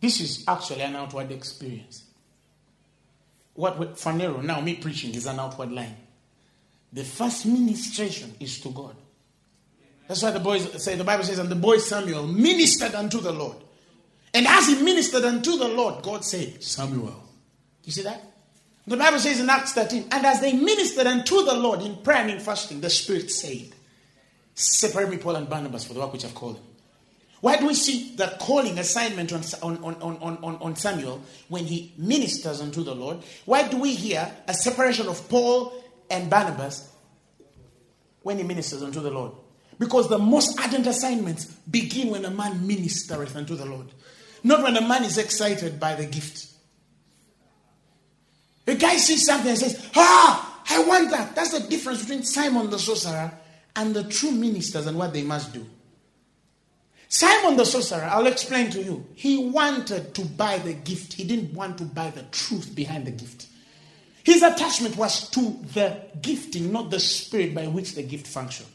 [0.00, 2.04] This is actually an outward experience.
[3.54, 5.96] What Phaneroo, now me preaching, is an outward line.
[6.92, 8.96] The first ministration is to God.
[10.08, 13.32] That's why the boys say, the Bible says, and the boy Samuel ministered unto the
[13.32, 13.56] Lord.
[14.34, 17.22] And as he ministered unto the Lord, God said, Samuel.
[17.84, 18.22] You see that?
[18.88, 22.18] The Bible says in Acts 13, and as they ministered unto the Lord in prayer
[22.18, 23.72] and in fasting, the Spirit said,
[24.54, 26.64] Separate me, Paul and Barnabas, for the work which I've called them.
[27.40, 31.92] Why do we see the calling assignment on, on, on, on, on, Samuel when he
[31.98, 33.18] ministers unto the Lord?
[33.44, 35.72] Why do we hear a separation of Paul
[36.10, 36.90] and Barnabas
[38.22, 39.32] when he ministers unto the Lord?
[39.78, 43.88] Because the most ardent assignments begin when a man ministereth unto the Lord,
[44.42, 46.46] not when a man is excited by the gift.
[48.66, 51.34] A guy sees something and says, Ah, I want that.
[51.34, 53.32] That's the difference between Simon the sorcerer
[53.76, 55.66] and the true ministers and what they must do.
[57.08, 59.06] Simon the sorcerer, I'll explain to you.
[59.14, 63.12] He wanted to buy the gift, he didn't want to buy the truth behind the
[63.12, 63.46] gift.
[64.24, 65.40] His attachment was to
[65.72, 68.68] the gifting, not the spirit by which the gift functioned.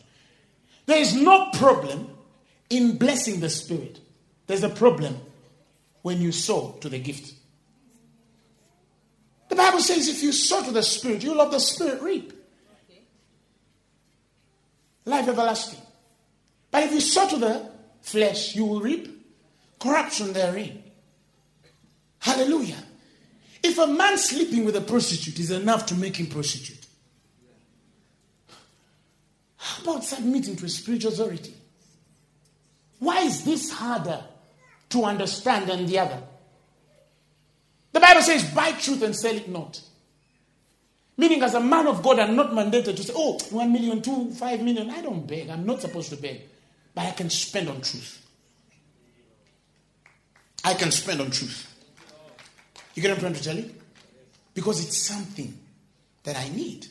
[0.85, 2.09] There is no problem
[2.69, 3.99] in blessing the spirit,
[4.47, 5.19] there's a problem
[6.03, 7.33] when you sow to the gift.
[9.51, 12.31] The Bible says if you sow to the spirit, you'll of the spirit reap.
[15.03, 15.81] Life everlasting.
[16.71, 19.09] But if you sow to the flesh, you will reap
[19.77, 20.81] corruption therein.
[22.19, 22.81] Hallelujah.
[23.61, 26.85] If a man sleeping with a prostitute is enough to make him prostitute,
[29.57, 31.55] how about submitting to a spiritual authority?
[32.99, 34.23] Why is this harder
[34.91, 36.23] to understand than the other?
[37.91, 39.81] The Bible says, buy truth and sell it not.
[41.17, 44.31] Meaning, as a man of God, I'm not mandated to say, oh, one million, two,
[44.31, 44.89] five million.
[44.89, 45.49] I don't beg.
[45.49, 46.41] I'm not supposed to beg.
[46.95, 48.25] But I can spend on truth.
[50.63, 51.67] I can spend on truth.
[52.95, 53.71] You get what I'm trying to tell you?
[54.53, 55.57] Because it's something
[56.23, 56.87] that I need,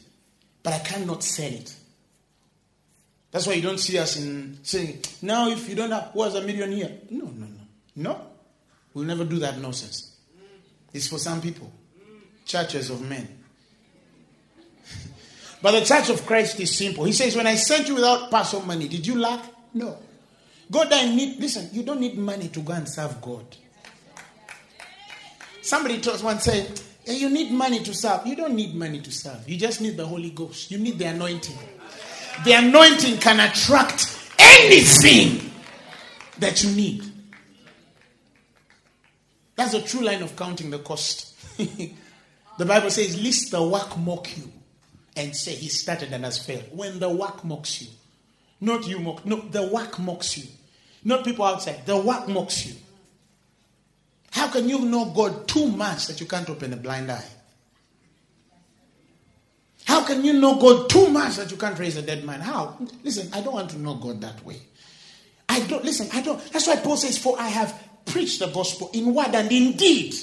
[0.62, 1.74] but I cannot sell it.
[3.30, 6.40] That's why you don't see us in saying, now if you don't have, what's a
[6.40, 6.90] million here?
[7.10, 7.60] No, no, no.
[7.96, 8.26] No.
[8.92, 10.09] We'll never do that nonsense.
[10.92, 11.70] It's for some people,
[12.44, 13.28] churches of men.
[15.62, 17.04] but the church of Christ is simple.
[17.04, 19.44] He says, When I sent you without personal money, did you lack?
[19.72, 19.96] No.
[20.70, 23.44] God doesn't need, listen, you don't need money to go and serve God.
[25.62, 28.26] Somebody told once said, hey, You need money to serve.
[28.26, 29.48] You don't need money to serve.
[29.48, 30.70] You just need the Holy Ghost.
[30.70, 31.58] You need the anointing.
[32.44, 35.50] The anointing can attract anything
[36.38, 37.09] that you need.
[39.60, 41.34] That's a true line of counting the cost.
[41.58, 44.50] the Bible says, Lest the work mock you
[45.14, 46.64] and say he started and has failed.
[46.72, 47.88] When the work mocks you,
[48.62, 50.44] not you mock, no, the work mocks you.
[51.04, 52.74] Not people outside, the work mocks you.
[54.30, 57.28] How can you know God too much that you can't open a blind eye?
[59.84, 62.40] How can you know God too much that you can't raise a dead man?
[62.40, 62.78] How?
[63.04, 64.62] Listen, I don't want to know God that way.
[65.50, 66.42] I don't, listen, I don't.
[66.50, 70.14] That's why Paul says, For I have preach the gospel in word and in deed.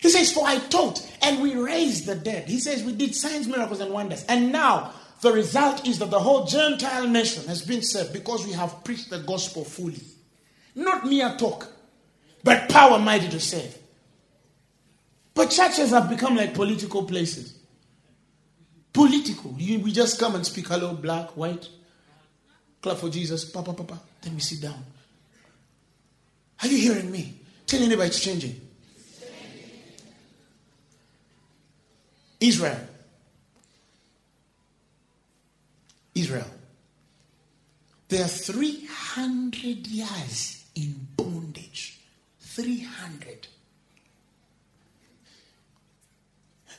[0.00, 2.48] He says, For I taught and we raised the dead.
[2.48, 4.24] He says, We did signs, miracles, and wonders.
[4.24, 8.52] And now the result is that the whole Gentile nation has been saved because we
[8.52, 10.02] have preached the gospel fully.
[10.74, 11.72] Not mere talk,
[12.42, 13.78] but power mighty to save.
[15.32, 17.58] But churches have become like political places.
[18.92, 19.52] Political.
[19.52, 21.68] We just come and speak hello, black, white,
[22.82, 23.98] clap for Jesus, papa, papa.
[24.20, 24.84] Then we sit down.
[26.62, 27.40] Are you hearing me?
[27.66, 28.60] Tell neighbor it's changing.
[32.40, 32.78] Israel.
[36.14, 36.50] Israel.
[38.08, 42.00] They are 300 years in bondage.
[42.40, 43.48] 300.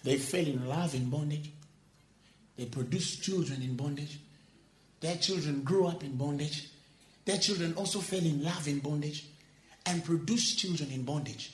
[0.04, 1.52] They fell in love in bondage.
[2.56, 4.20] They produced children in bondage.
[5.02, 6.70] Their children grew up in bondage.
[7.26, 9.26] Their children also fell in love in bondage
[9.86, 11.54] and produced children in bondage.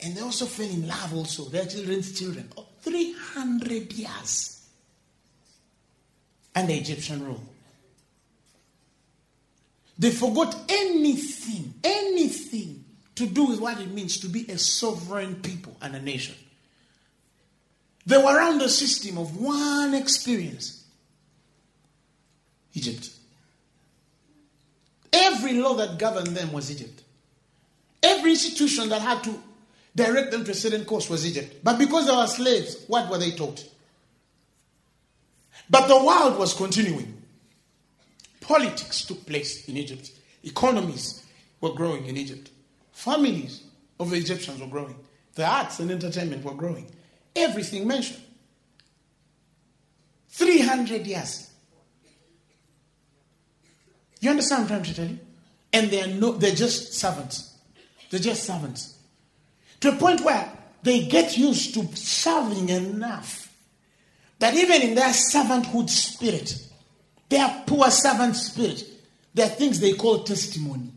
[0.00, 2.50] And they also fell in love also, their children's children.
[2.82, 4.66] 300 years.
[6.54, 7.42] And the Egyptian rule.
[9.98, 12.84] They forgot anything, anything
[13.16, 16.34] to do with what it means to be a sovereign people and a nation.
[18.06, 20.84] They were around the system of one experience
[22.72, 23.10] Egypt.
[25.12, 27.02] Every law that governed them was Egypt.
[28.02, 29.42] Every institution that had to
[29.94, 31.56] direct them to a certain course was Egypt.
[31.62, 33.64] But because they were slaves, what were they taught?
[35.68, 37.22] But the world was continuing.
[38.40, 40.10] Politics took place in Egypt.
[40.42, 41.24] Economies
[41.60, 42.50] were growing in Egypt.
[42.92, 43.62] Families
[43.98, 44.96] of the Egyptians were growing.
[45.34, 46.90] The arts and entertainment were growing.
[47.36, 48.20] Everything mentioned.
[50.30, 51.50] 300 years.
[54.20, 55.18] You understand what I'm trying to tell you?
[55.72, 57.49] And they are no, they're just servants.
[58.10, 58.98] They're just servants.
[59.80, 60.52] To a point where
[60.82, 63.50] they get used to serving enough
[64.38, 66.66] that even in their servanthood spirit,
[67.28, 68.84] their poor servant spirit,
[69.34, 70.90] there are things they call testimony.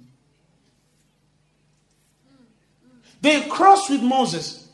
[3.22, 4.68] They cross with Moses.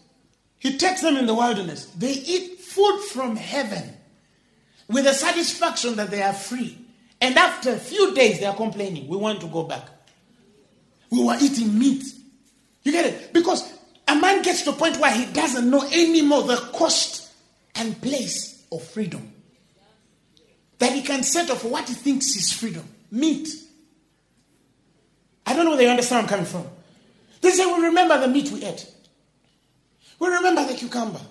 [0.59, 1.85] He takes them in the wilderness.
[1.97, 3.95] They eat food from heaven
[4.87, 6.77] with the satisfaction that they are free.
[7.21, 9.07] And after a few days, they are complaining.
[9.07, 9.87] We want to go back.
[11.11, 12.03] We were eating meat.
[12.83, 13.33] You get it?
[13.33, 13.71] Because
[14.07, 17.31] a man gets to a point where he doesn't know anymore the cost
[17.75, 19.33] and place of freedom.
[20.79, 23.47] That he can settle for what he thinks is freedom meat.
[25.45, 26.67] I don't know whether you understand where I'm coming from.
[27.41, 28.85] They say, We remember the meat we ate,
[30.19, 31.21] we remember the cucumber,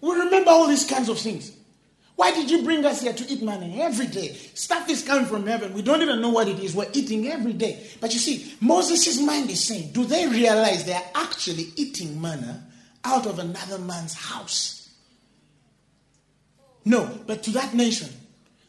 [0.00, 1.52] we remember all these kinds of things.
[2.22, 4.28] Why did you bring us here to eat manna every day?
[4.54, 5.74] Stuff is coming from heaven.
[5.74, 6.72] We don't even know what it is.
[6.72, 7.84] We're eating every day.
[8.00, 12.64] But you see, Moses' mind is saying, do they realize they are actually eating manna
[13.04, 14.88] out of another man's house?
[16.84, 18.10] No, but to that nation,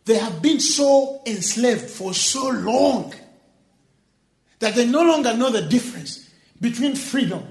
[0.06, 3.14] they have been so enslaved for so long
[4.58, 6.28] that they no longer know the difference
[6.60, 7.44] between freedom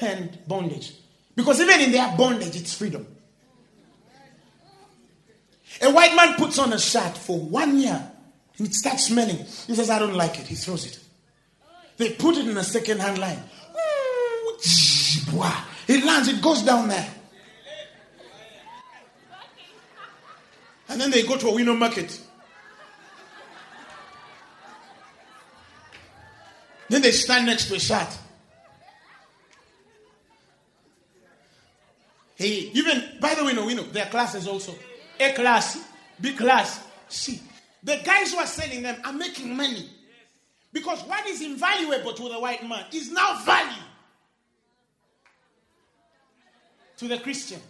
[0.00, 0.94] and bondage.
[1.36, 3.06] Because even in their bondage, it's freedom.
[5.80, 8.10] A white man puts on a shirt for one year
[8.58, 9.36] and it starts smelling.
[9.36, 10.46] He says, I don't like it.
[10.46, 10.98] He throws it.
[11.96, 13.42] They put it in a second hand line.
[15.88, 17.08] It lands, it goes down there.
[20.88, 22.20] And then they go to a Owino market.
[26.88, 28.08] Then they stand next to a shirt.
[32.34, 34.74] Hey, even by the way, no, we know there are classes also.
[35.20, 35.84] A class,
[36.20, 37.40] B class, C.
[37.82, 39.88] The guys who are selling them are making money.
[40.72, 43.82] Because what is invaluable to the white man is now value
[46.98, 47.60] to the Christian.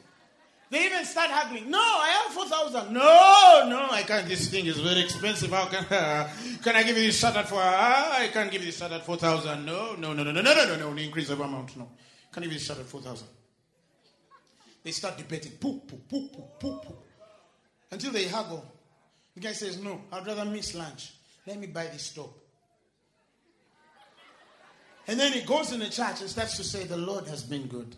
[0.70, 1.70] They even start haggling.
[1.70, 2.92] No, I have 4,000.
[2.92, 4.28] No, no, I can't.
[4.28, 5.50] This thing is very expensive.
[5.50, 6.28] How can, uh,
[6.62, 7.56] can I give you this shirt for?
[7.56, 9.64] Uh, I can't give you this shirt at 4,000.
[9.64, 11.02] No, no, no, no, no, no, no, no, no.
[11.02, 11.76] Increase the amount.
[11.76, 11.88] No.
[12.30, 13.26] Can I give you this shirt at 4,000?
[14.82, 15.52] They start debating.
[15.52, 16.96] Poo, poo, poo, poo, poo, poo.
[17.90, 18.64] Until they haggle.
[19.34, 21.12] The guy says, No, I'd rather miss lunch.
[21.46, 22.36] Let me buy this top.
[25.06, 27.66] And then he goes in the church and starts to say, The Lord has been
[27.66, 27.96] good.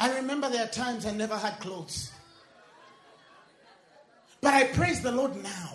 [0.00, 2.12] I remember there are times I never had clothes.
[4.40, 5.72] But I praise the Lord now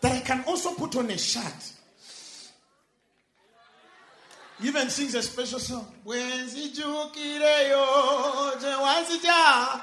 [0.00, 1.73] that I can also put on a shirt.
[4.60, 5.86] He even sings a special song.
[6.04, 7.86] When zijukireyo
[8.60, 9.80] jewanzija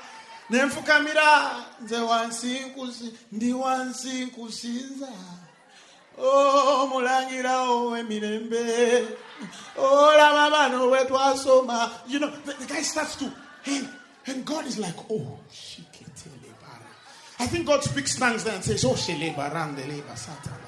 [0.50, 5.12] nemfukamira nzewansinkusi ndiwansinkusinza
[6.18, 9.08] o mulangira oh, ow'emirembe
[9.78, 13.32] olaba oh, bano wetwasoma oh, you know the, guy starts to
[13.66, 13.88] and,
[14.28, 16.86] and god is like oh shiketelebara
[17.40, 20.68] i think god speaks tongues there and says oh shelebarandeleba satana.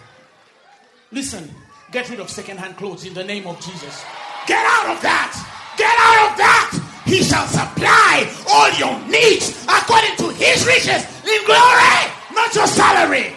[1.12, 1.48] Listen
[1.94, 4.04] get rid of second-hand clothes in the name of jesus.
[4.48, 5.32] Get out of that.
[5.78, 7.04] Get out of that.
[7.06, 13.34] He shall supply all your needs according to his riches in glory not your salary.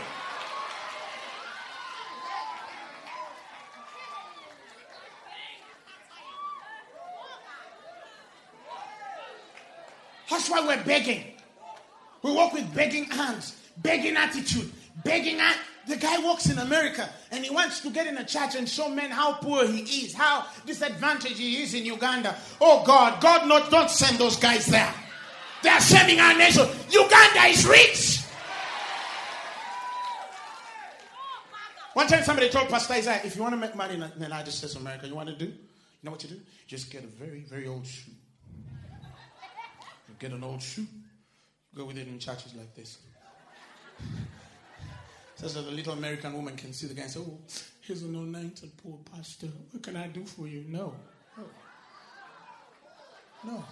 [10.30, 11.24] That's why we're begging.
[12.22, 14.70] We walk with begging hands, begging attitude,
[15.04, 15.38] begging.
[15.86, 18.88] The guy walks in America and he wants to get in a church and show
[18.88, 22.36] men how poor he is, how disadvantaged he is in Uganda.
[22.60, 24.92] Oh God, God, not don't send those guys there.
[25.62, 26.66] They are shaming our nation.
[26.90, 28.22] Uganda is rich.
[31.94, 34.50] One time somebody told Pastor Isaiah, if you want to make money in the United
[34.50, 35.46] States of America, you want to do?
[35.46, 35.54] You
[36.02, 36.40] know what you do?
[36.66, 38.12] Just get a very, very old shoe
[40.18, 40.86] get an old shoe,
[41.74, 42.98] go with it in churches like this.
[45.36, 47.38] So that the little American woman can see the guy and say, Oh,
[47.82, 49.48] here's an anointed poor pastor.
[49.70, 50.64] What can I do for you?
[50.66, 50.94] No.
[53.44, 53.64] No.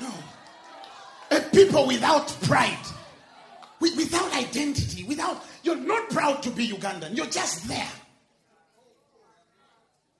[0.00, 0.12] No.
[1.32, 2.86] A people without pride,
[3.80, 7.16] without identity, without, you're not proud to be Ugandan.
[7.16, 7.90] You're just there.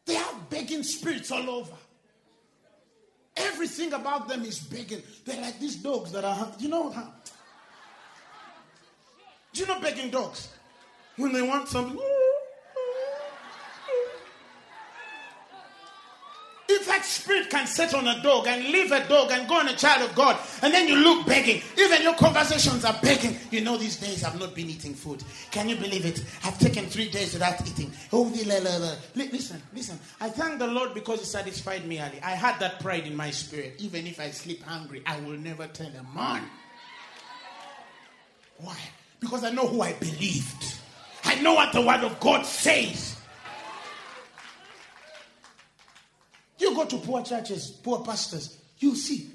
[0.06, 1.72] They are begging spirits all over.
[3.36, 5.02] Everything about them is begging.
[5.24, 7.12] They're like these dogs that are, you know, how,
[9.56, 10.48] do you know begging dogs?
[11.16, 11.98] When they want something,
[16.68, 19.68] if that spirit can sit on a dog and leave a dog and go on
[19.68, 23.38] a child of God, and then you look begging, even your conversations are begging.
[23.50, 25.24] You know, these days I've not been eating food.
[25.50, 26.22] Can you believe it?
[26.44, 27.90] I've taken three days without eating.
[28.12, 28.24] Oh,
[29.14, 29.98] listen, listen.
[30.20, 32.20] I thank the Lord because He satisfied me early.
[32.22, 33.76] I had that pride in my spirit.
[33.78, 36.42] Even if I sleep hungry, I will never tell a man.
[38.58, 38.76] Why?
[39.20, 40.76] Because I know who I believed.
[41.24, 43.16] I know what the Word of God says.
[46.58, 49.30] You go to poor churches, poor pastors, you see.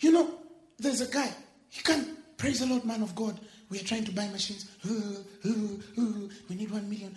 [0.00, 0.30] You know,
[0.78, 1.30] there's a guy,
[1.68, 3.38] he can't praise the Lord, man of God.
[3.68, 4.66] We are trying to buy machines.
[4.88, 4.92] Uh,
[5.46, 5.52] uh,
[5.98, 7.14] uh, we need one million.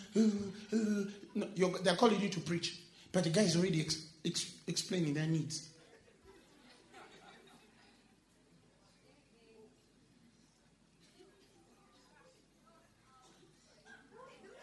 [1.33, 2.77] No, they're calling you to preach.
[3.11, 5.69] But the guy is already ex- ex- explaining their needs.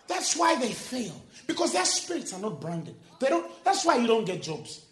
[0.09, 1.23] That's why they fail.
[1.47, 2.97] Because their spirits are not branded.
[3.21, 4.85] They don't, that's why you don't get jobs.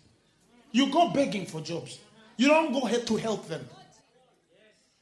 [0.72, 1.98] You go begging for jobs.
[2.36, 3.66] You don't go here to help them.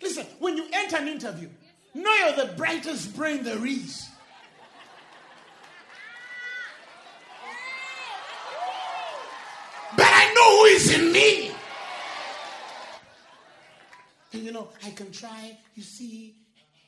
[0.01, 1.49] Listen, when you enter an interview,
[1.95, 4.09] know you're the brightest brain there is.
[9.97, 11.51] But I know who is in me.
[14.33, 16.35] And you know, I can try, you see,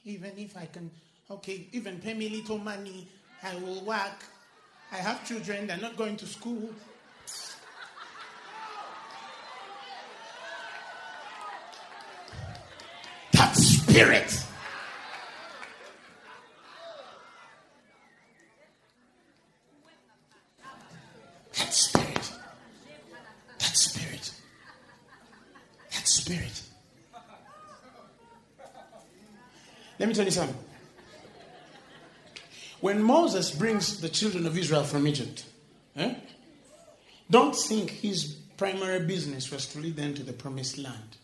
[0.05, 0.91] even if I can,
[1.31, 3.09] okay, even pay me little money,
[3.43, 4.25] I will work.
[4.93, 6.71] I have children, they're not going to school.
[13.33, 14.43] That spirit.
[21.55, 22.33] That spirit.
[23.59, 24.33] That spirit.
[25.93, 26.63] That spirit.
[29.99, 30.57] Let me tell you something.
[32.87, 35.45] When Moses brings the children of Israel from Egypt,
[35.97, 36.15] eh,
[37.29, 41.17] don't think his primary business was to lead them to the promised land.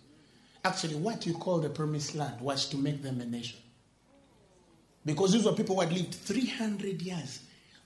[0.65, 3.61] Actually, what you call the promised land was to make them a nation.
[5.07, 7.39] Because these were people who had lived 300 years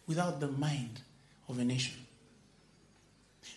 [0.06, 1.02] without the mind
[1.46, 2.05] of a nation.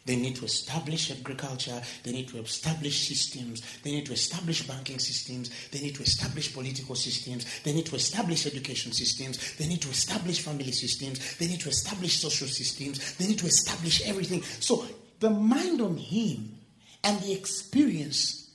[0.06, 1.82] They need to establish agriculture.
[2.04, 3.62] They need to establish systems.
[3.84, 5.52] They need to establish banking systems.
[5.70, 7.46] They need to establish political systems.
[7.62, 9.56] They need to establish education systems.
[9.58, 11.38] They need to establish family systems.
[11.38, 13.16] They need to establish social systems.
[13.18, 14.42] They need to establish everything.
[14.42, 14.86] So
[15.20, 16.58] the mind on him
[17.04, 18.50] and the experience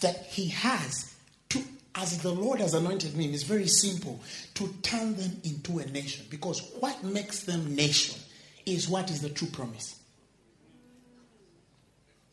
[0.00, 1.14] that he has
[1.50, 1.62] to,
[1.94, 4.18] as the Lord has anointed me, is very simple
[4.54, 6.26] to turn them into a nation.
[6.30, 8.18] Because what makes them nation
[8.66, 9.99] is what is the true promise.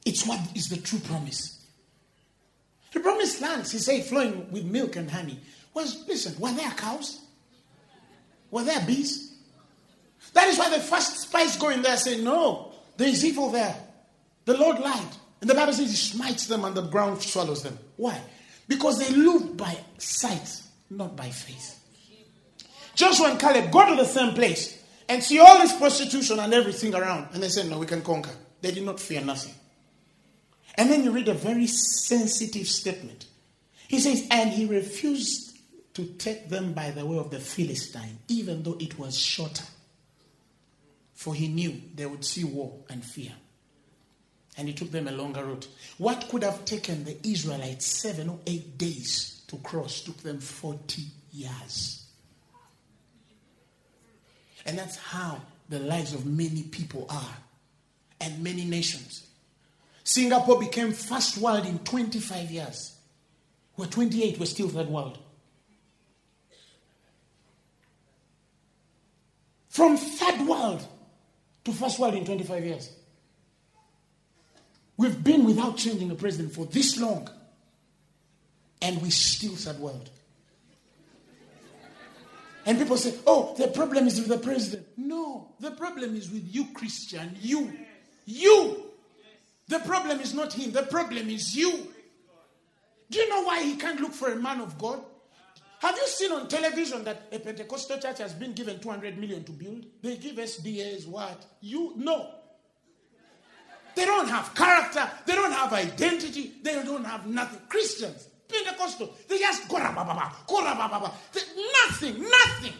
[0.07, 1.65] It's what is the true promise.
[2.93, 5.37] The promised lands, he said, flowing with milk and honey.
[5.73, 7.19] Was listen, were there cows?
[8.49, 9.35] Were there bees?
[10.31, 13.75] That is why the first spies go in there say, No, there is evil there.
[14.45, 15.17] The Lord lied.
[15.41, 17.77] And the Bible says he smites them and the ground swallows them.
[17.97, 18.17] Why?
[18.65, 21.83] Because they live by sight, not by faith.
[22.95, 26.95] Joshua and Caleb go to the same place and see all this prostitution and everything
[26.95, 27.27] around.
[27.33, 28.31] And they say, No, we can conquer.
[28.61, 29.53] They did not fear nothing.
[30.77, 33.25] And then you read a very sensitive statement.
[33.87, 35.57] He says, And he refused
[35.95, 39.63] to take them by the way of the Philistine, even though it was shorter.
[41.15, 43.31] For he knew they would see war and fear.
[44.57, 45.67] And he took them a longer route.
[45.97, 51.03] What could have taken the Israelites seven or eight days to cross took them 40
[51.31, 52.05] years.
[54.65, 57.37] And that's how the lives of many people are,
[58.21, 59.26] and many nations.
[60.07, 62.95] Singapore became first world in 25 years.
[63.75, 65.17] We're 28, we're still third world.
[69.67, 70.87] From third world
[71.65, 72.89] to first world in 25 years.
[74.95, 77.29] We've been without changing a president for this long,
[78.81, 80.09] and we still third world.
[82.65, 84.87] And people say, oh, the problem is with the president.
[84.95, 87.35] No, the problem is with you, Christian.
[87.41, 87.73] You.
[88.25, 88.86] You.
[89.67, 91.87] The problem is not him, the problem is you.
[93.09, 95.01] Do you know why he can't look for a man of God?
[95.79, 99.51] Have you seen on television that a Pentecostal church has been given 200 million to
[99.51, 99.85] build?
[100.01, 101.45] They give SDAs what?
[101.61, 102.31] You know.
[103.95, 107.59] They don't have character, they don't have identity, they don't have nothing.
[107.67, 111.11] Christians, Pentecostal, they just go baba, baba.
[111.87, 112.73] Nothing, nothing.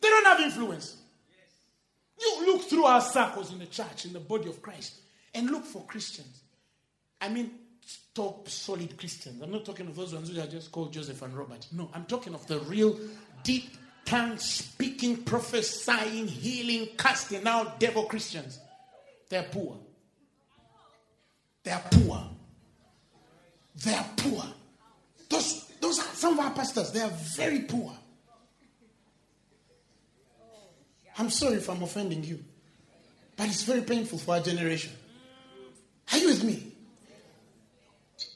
[0.00, 0.96] They don't have influence.
[2.20, 5.00] You look through our circles in the church, in the body of Christ
[5.34, 6.42] and look for Christians.
[7.20, 7.50] I mean,
[8.14, 9.42] top solid Christians.
[9.42, 11.66] I'm not talking of those ones who are just called Joseph and Robert.
[11.72, 12.98] No, I'm talking of the real
[13.42, 13.70] deep
[14.04, 18.58] tongue speaking, prophesying, healing, casting out devil Christians.
[19.28, 19.78] They're poor.
[21.62, 22.22] They're poor.
[23.76, 24.44] They're poor.
[25.28, 26.90] Those, those are some of our pastors.
[26.90, 27.92] They are very poor.
[31.18, 32.42] I'm sorry if I'm offending you,
[33.36, 34.92] but it's very painful for our generation.
[36.12, 36.72] Are you with me?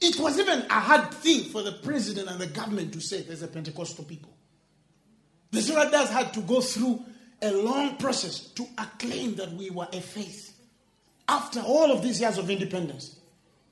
[0.01, 3.43] It was even a hard thing for the president and the government to say there's
[3.43, 4.31] a Pentecostal people.
[5.51, 7.03] The Zeradas had to go through
[7.41, 10.53] a long process to acclaim that we were a faith
[11.27, 13.17] after all of these years of independence.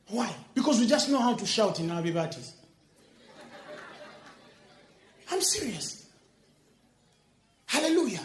[0.10, 0.34] Why?
[0.54, 2.52] Because we just know how to shout in our bibatis.
[5.32, 6.08] I'm serious.
[7.66, 8.22] Hallelujah.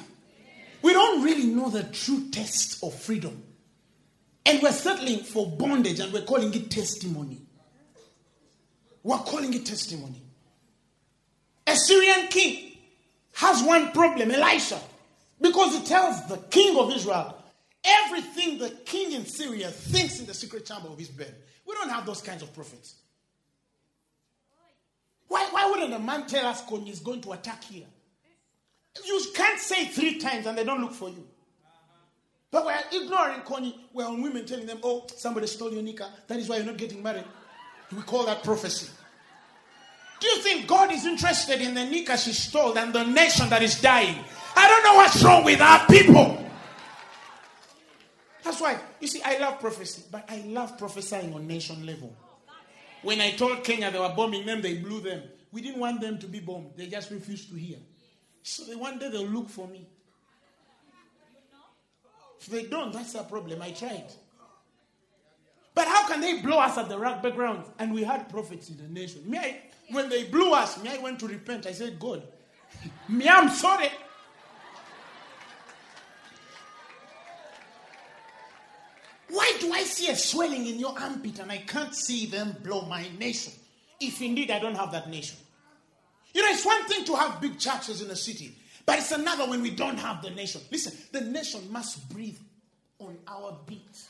[0.82, 3.42] We don't really know the true test of freedom.
[4.46, 7.42] And we're settling for bondage and we're calling it testimony.
[9.02, 10.22] We're calling it testimony.
[11.66, 12.78] A Syrian king
[13.34, 14.80] has one problem, Elisha,
[15.40, 17.36] because he tells the king of Israel
[17.84, 21.34] everything the king in Syria thinks in the secret chamber of his bed.
[21.66, 22.94] We don't have those kinds of prophets.
[25.28, 27.86] Why, why wouldn't a man tell us Kony is going to attack here?
[29.06, 31.26] You can't say three times and they don't look for you.
[32.50, 33.74] But we're ignoring Kony.
[33.92, 36.10] We're on women telling them, oh, somebody stole your nika.
[36.26, 37.24] That is why you're not getting married.
[37.94, 38.90] We call that prophecy.
[40.20, 43.62] Do you think God is interested in the nika she stole and the nation that
[43.62, 44.16] is dying?
[44.56, 46.44] I don't know what's wrong with our people.
[48.42, 52.16] That's why, you see, I love prophecy, but I love prophesying on nation level.
[53.02, 55.22] When I told Kenya they were bombing them, they blew them.
[55.52, 56.72] We didn't want them to be bombed.
[56.76, 57.78] They just refused to hear.
[58.42, 59.86] So one day they'll look for me.
[62.40, 63.62] If they don't, that's a problem.
[63.62, 64.12] I tried.
[65.74, 67.64] But how can they blow us at the rock background?
[67.78, 69.28] And we had prophets in the nation.
[69.30, 69.60] Me, I,
[69.90, 71.66] when they blew us, me, I went to repent.
[71.66, 72.22] I said, God,
[73.08, 73.90] me, I'm sorry.
[79.30, 82.82] Why do I see a swelling in your armpit and I can't see them blow
[82.82, 83.52] my nation?
[84.00, 85.36] If indeed I don't have that nation.
[86.34, 88.56] You know, it's one thing to have big churches in a city,
[88.88, 90.62] but it's another when we don't have the nation.
[90.72, 92.38] Listen, the nation must breathe
[92.98, 94.08] on our beat.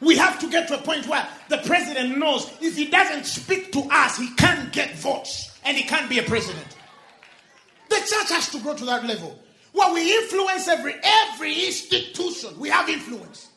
[0.00, 3.72] We have to get to a point where the president knows if he doesn't speak
[3.72, 6.76] to us, he can't get votes and he can't be a president.
[7.88, 9.36] The church has to grow to that level
[9.72, 12.56] where we influence every every institution.
[12.56, 13.48] We have influence.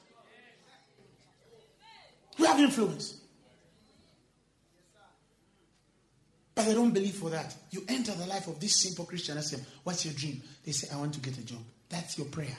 [2.39, 3.20] We have influence.
[6.61, 7.55] But they don't believe for that.
[7.71, 10.43] You enter the life of this simple Christian, ask them, What's your dream?
[10.63, 11.57] They say, I want to get a job.
[11.89, 12.55] That's your prayer.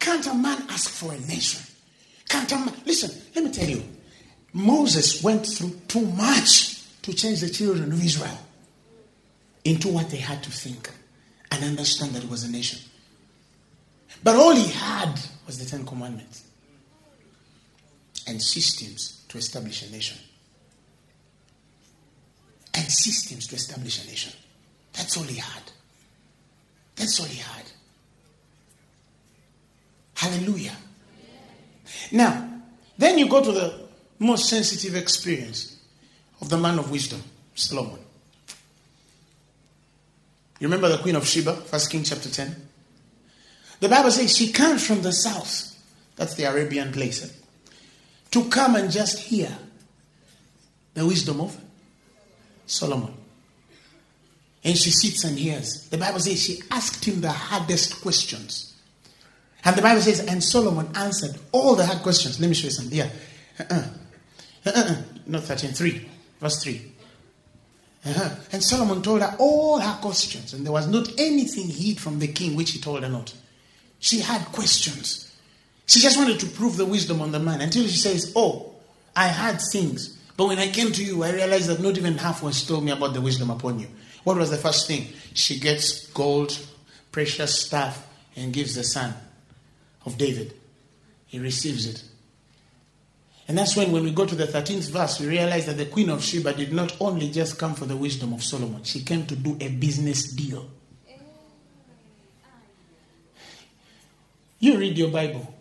[0.00, 1.62] Can't a man ask for a nation?
[2.28, 2.74] Can't a man?
[2.84, 3.84] Listen, let me tell you.
[4.52, 8.38] Moses went through too much to change the children of Israel
[9.64, 10.90] into what they had to think
[11.52, 12.80] and understand that it was a nation.
[14.24, 16.44] But all he had was the Ten Commandments
[18.26, 20.18] and systems to establish a nation.
[22.74, 24.32] And systems to establish a nation.
[24.92, 25.62] That's all he had.
[26.96, 27.64] That's all he had.
[30.14, 30.76] Hallelujah.
[32.10, 32.48] Now,
[32.98, 33.86] then you go to the
[34.18, 35.76] most sensitive experience
[36.40, 37.22] of the man of wisdom,
[37.54, 38.00] Solomon.
[40.58, 42.65] You remember the Queen of Sheba, First King chapter 10?
[43.80, 45.76] The Bible says she comes from the south.
[46.16, 47.32] That's the Arabian place.
[48.30, 49.56] To come and just hear
[50.94, 51.56] the wisdom of
[52.66, 53.14] Solomon.
[54.64, 55.88] And she sits and hears.
[55.90, 58.74] The Bible says she asked him the hardest questions.
[59.64, 62.40] And the Bible says, and Solomon answered all the hard questions.
[62.40, 62.96] Let me show you something.
[62.96, 63.10] Yeah.
[63.60, 63.84] Uh-uh.
[64.64, 65.02] Uh-uh.
[65.26, 66.08] No, 13, 3,
[66.40, 66.92] verse 3.
[68.06, 68.34] Uh-huh.
[68.52, 72.28] And Solomon told her all her questions, and there was not anything hid from the
[72.28, 73.34] king which he told her not.
[73.98, 75.34] She had questions.
[75.86, 78.74] She just wanted to prove the wisdom on the man until she says, Oh,
[79.14, 82.42] I had things, but when I came to you, I realized that not even half
[82.42, 83.88] was told me about the wisdom upon you.
[84.24, 85.08] What was the first thing?
[85.34, 86.58] She gets gold,
[87.12, 89.14] precious stuff, and gives the son
[90.04, 90.52] of David.
[91.26, 92.02] He receives it.
[93.48, 96.10] And that's when, when we go to the 13th verse, we realize that the Queen
[96.10, 99.36] of Sheba did not only just come for the wisdom of Solomon, she came to
[99.36, 100.68] do a business deal.
[104.58, 105.54] You read your Bible.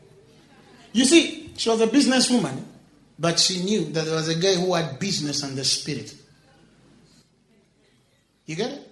[0.93, 2.63] You see, she was a businesswoman,
[3.19, 6.15] but she knew that there was a guy who had business and the spirit.
[8.45, 8.91] You get it?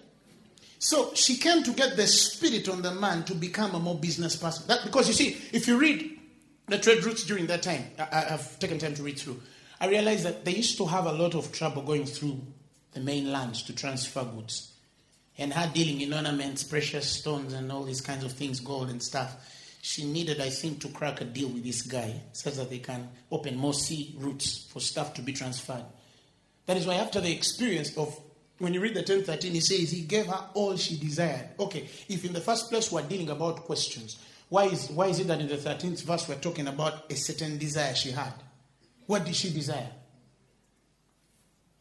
[0.79, 4.35] So she came to get the spirit on the man to become a more business
[4.35, 4.65] person.
[4.67, 6.19] That, because you see, if you read
[6.67, 9.41] the trade routes during that time, I, have taken time to read through.
[9.79, 12.41] I realized that they used to have a lot of trouble going through
[12.91, 14.73] the mainland to transfer goods.
[15.37, 19.01] And her dealing in ornaments, precious stones, and all these kinds of things, gold and
[19.01, 19.35] stuff.
[19.85, 23.09] She needed, I think, to crack a deal with this guy so that they can
[23.29, 25.83] open more sea routes for stuff to be transferred.
[26.67, 28.17] That is why, after the experience of
[28.59, 31.49] when you read the 1013, he says he gave her all she desired.
[31.59, 34.17] Okay, if in the first place we're dealing about questions,
[34.47, 37.57] why is, why is it that in the 13th verse we're talking about a certain
[37.57, 38.33] desire she had?
[39.05, 39.89] What did she desire?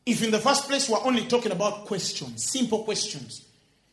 [0.05, 3.47] If in the first place we're only talking about questions, simple questions,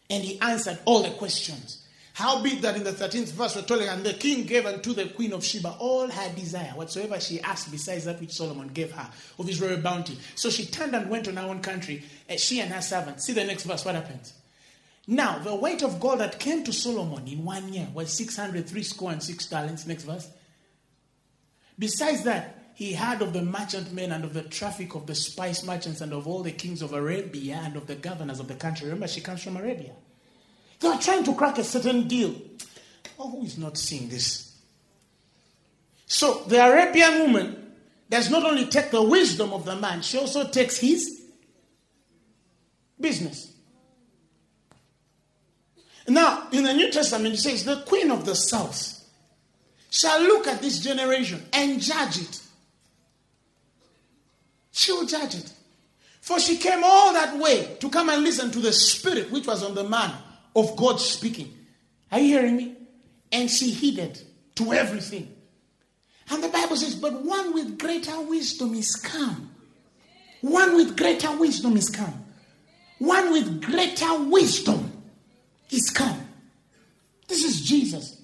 [0.10, 1.79] and he answered all the questions,
[2.20, 5.06] how be that in the 13th verse we're told, and the king gave unto the
[5.06, 9.10] queen of Sheba all her desire, whatsoever she asked, besides that which Solomon gave her
[9.40, 10.20] of his royal bounty.
[10.36, 13.26] So she turned and went on her own country, eh, she and her servants.
[13.26, 14.34] See the next verse, what happens?
[15.08, 19.12] Now, the weight of gold that came to Solomon in one year was 603 score
[19.12, 19.88] and six talents.
[19.88, 20.30] Next verse.
[21.80, 25.64] Besides that, he heard of the merchant men and of the traffic of the spice
[25.64, 28.88] merchants and of all the kings of Arabia and of the governors of the country.
[28.88, 29.94] Remember, she comes from Arabia.
[30.80, 32.36] They are trying to crack a certain deal.
[33.18, 34.58] Oh, who is not seeing this?
[36.06, 37.74] So, the Arabian woman
[38.10, 41.22] does not only take the wisdom of the man, she also takes his
[43.00, 43.54] business.
[46.08, 49.06] Now, in the New Testament, it says, The queen of the south
[49.92, 52.42] shall look at this generation and judge it.
[54.72, 55.54] She will judge it.
[56.22, 59.64] For she came all that way to come and listen to the spirit which was
[59.64, 60.12] on the man
[60.56, 61.54] of God speaking.
[62.12, 62.76] Are you hearing me?
[63.32, 64.22] And she heeded
[64.56, 65.36] to everything.
[66.30, 69.52] And the Bible says, But one with greater wisdom is come.
[70.41, 72.26] One with greater wisdom is come.
[73.00, 74.91] One with greater wisdom
[75.70, 76.20] is come.
[77.28, 78.22] This is Jesus.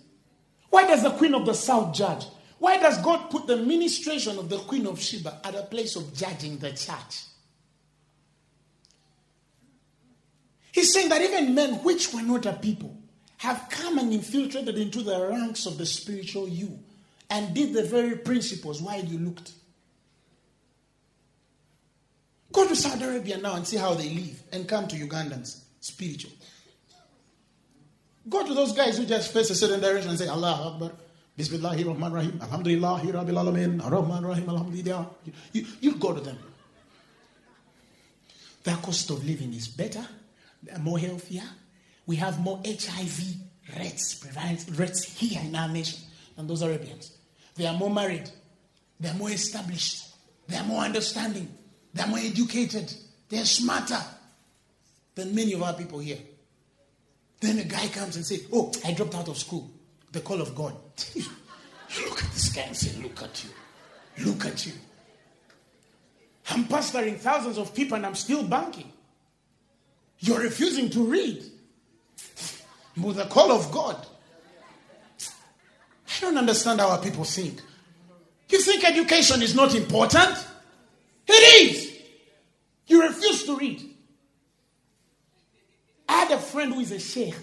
[0.70, 2.26] Why does the Queen of the South judge?
[2.60, 6.14] Why does God put the ministration of the Queen of Sheba at a place of
[6.14, 7.26] judging the church?
[10.76, 12.94] He's saying that even men which were not a people
[13.38, 16.78] have come and infiltrated into the ranks of the spiritual you
[17.30, 19.54] and did the very principles while you looked.
[22.52, 26.34] Go to Saudi Arabia now and see how they live and come to Ugandans, spiritual.
[28.28, 30.92] Go to those guys who just face a certain direction and say, Allah Akbar,
[31.40, 35.10] Bismillahir Rahman Rahim, Alhamdulillah, Rabbil Alamin, Rahman Rahim, Alhamdulillah.
[35.54, 36.38] You, you, go to them.
[38.66, 40.06] Their cost of living is better,
[40.80, 41.44] more healthier.
[42.06, 43.36] We have more HIV
[43.78, 46.00] rates, prevalence rates here in our nation
[46.36, 47.18] than those Arabians.
[47.56, 48.30] They are more married,
[49.00, 50.08] they are more established,
[50.48, 51.48] they are more understanding,
[51.94, 52.94] they are more educated,
[53.30, 54.00] they are smarter
[55.16, 56.20] than many of our people here.
[57.40, 59.70] Then a guy comes and says, Oh, I dropped out of school.
[60.12, 60.74] The call of God.
[61.16, 64.26] look at this guy and say, Look at you.
[64.26, 64.74] Look at you.
[66.50, 68.92] I'm pastoring thousands of people and I'm still banking.
[70.20, 71.44] You're refusing to read.
[72.98, 74.06] With the call of God.
[76.08, 77.62] I don't understand how people think.
[78.50, 80.48] You think education is not important?
[81.28, 81.32] It
[81.72, 82.02] is.
[82.88, 83.84] You refuse to read.
[86.08, 87.36] I had a friend who is a sheikh.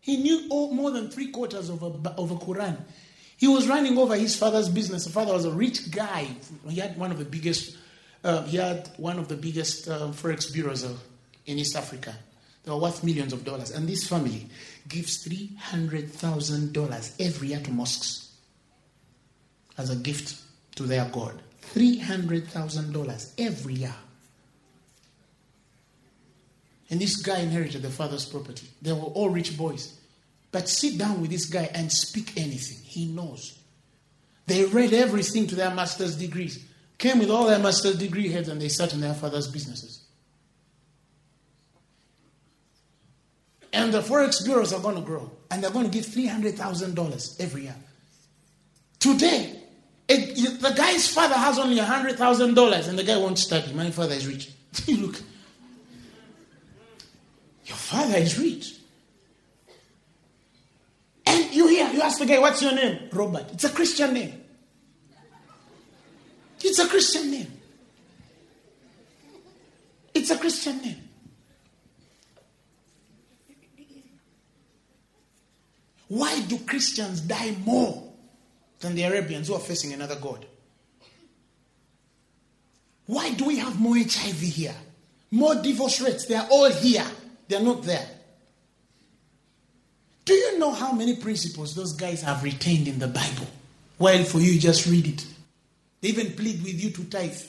[0.00, 2.76] He knew all, more than three quarters of a, of a Quran.
[3.36, 5.04] He was running over his father's business.
[5.04, 6.28] The father was a rich guy.
[6.68, 7.76] He had one of the biggest.
[8.22, 10.84] Uh, he had one of the biggest uh, forex bureaus
[11.48, 12.14] in East Africa.
[12.62, 13.70] They were worth millions of dollars.
[13.70, 14.46] And this family
[14.86, 18.30] gives three hundred thousand dollars every year to mosques
[19.76, 20.40] as a gift
[20.76, 21.40] to their God.
[21.62, 23.94] Three hundred thousand dollars every year.
[26.90, 28.66] And this guy inherited the father's property.
[28.80, 29.98] They were all rich boys.
[30.50, 32.78] But sit down with this guy and speak anything.
[32.84, 33.58] He knows.
[34.46, 36.64] They read everything to their master's degrees,
[36.96, 39.97] came with all their master's degree heads, and they sat in their father's businesses.
[43.72, 47.62] And the forex bureaus are going to grow, and they're going to give $300,000 every
[47.62, 47.76] year.
[48.98, 49.62] Today,
[50.08, 53.72] it, the guy's father has only $100,000, and the guy won't study.
[53.74, 54.50] My father is rich.
[54.88, 55.16] Look,
[57.66, 58.74] your father is rich.
[61.26, 63.10] And you hear, you ask the guy, what's your name?
[63.12, 63.52] Robert.
[63.52, 64.44] It's a Christian name.
[66.64, 67.52] It's a Christian name.
[70.14, 71.07] It's a Christian name.
[76.08, 78.12] Why do Christians die more
[78.80, 80.46] than the Arabians who are facing another God?
[83.06, 84.74] Why do we have more HIV here?
[85.30, 86.26] More divorce rates?
[86.26, 87.06] They are all here.
[87.48, 88.06] They're not there.
[90.24, 93.46] Do you know how many principles those guys have retained in the Bible?
[93.96, 95.26] While for you, just read it.
[96.00, 97.40] They even plead with you to tithe.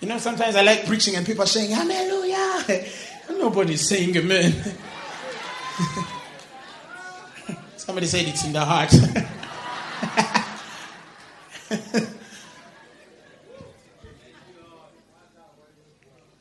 [0.00, 2.23] You know, sometimes I like preaching and people are saying, Hallelujah.
[3.30, 4.52] Nobody's saying amen.
[7.76, 8.90] Somebody said it's in the heart.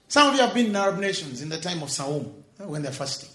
[0.07, 2.84] Some of you have been in Arab nations in the time of Saum eh, when
[2.84, 3.32] they're fasting.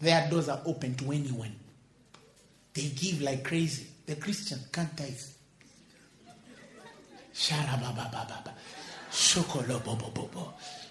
[0.00, 1.54] Their doors are open to anyone.
[2.74, 3.86] They give like crazy.
[4.04, 5.20] The Christian can't tithe.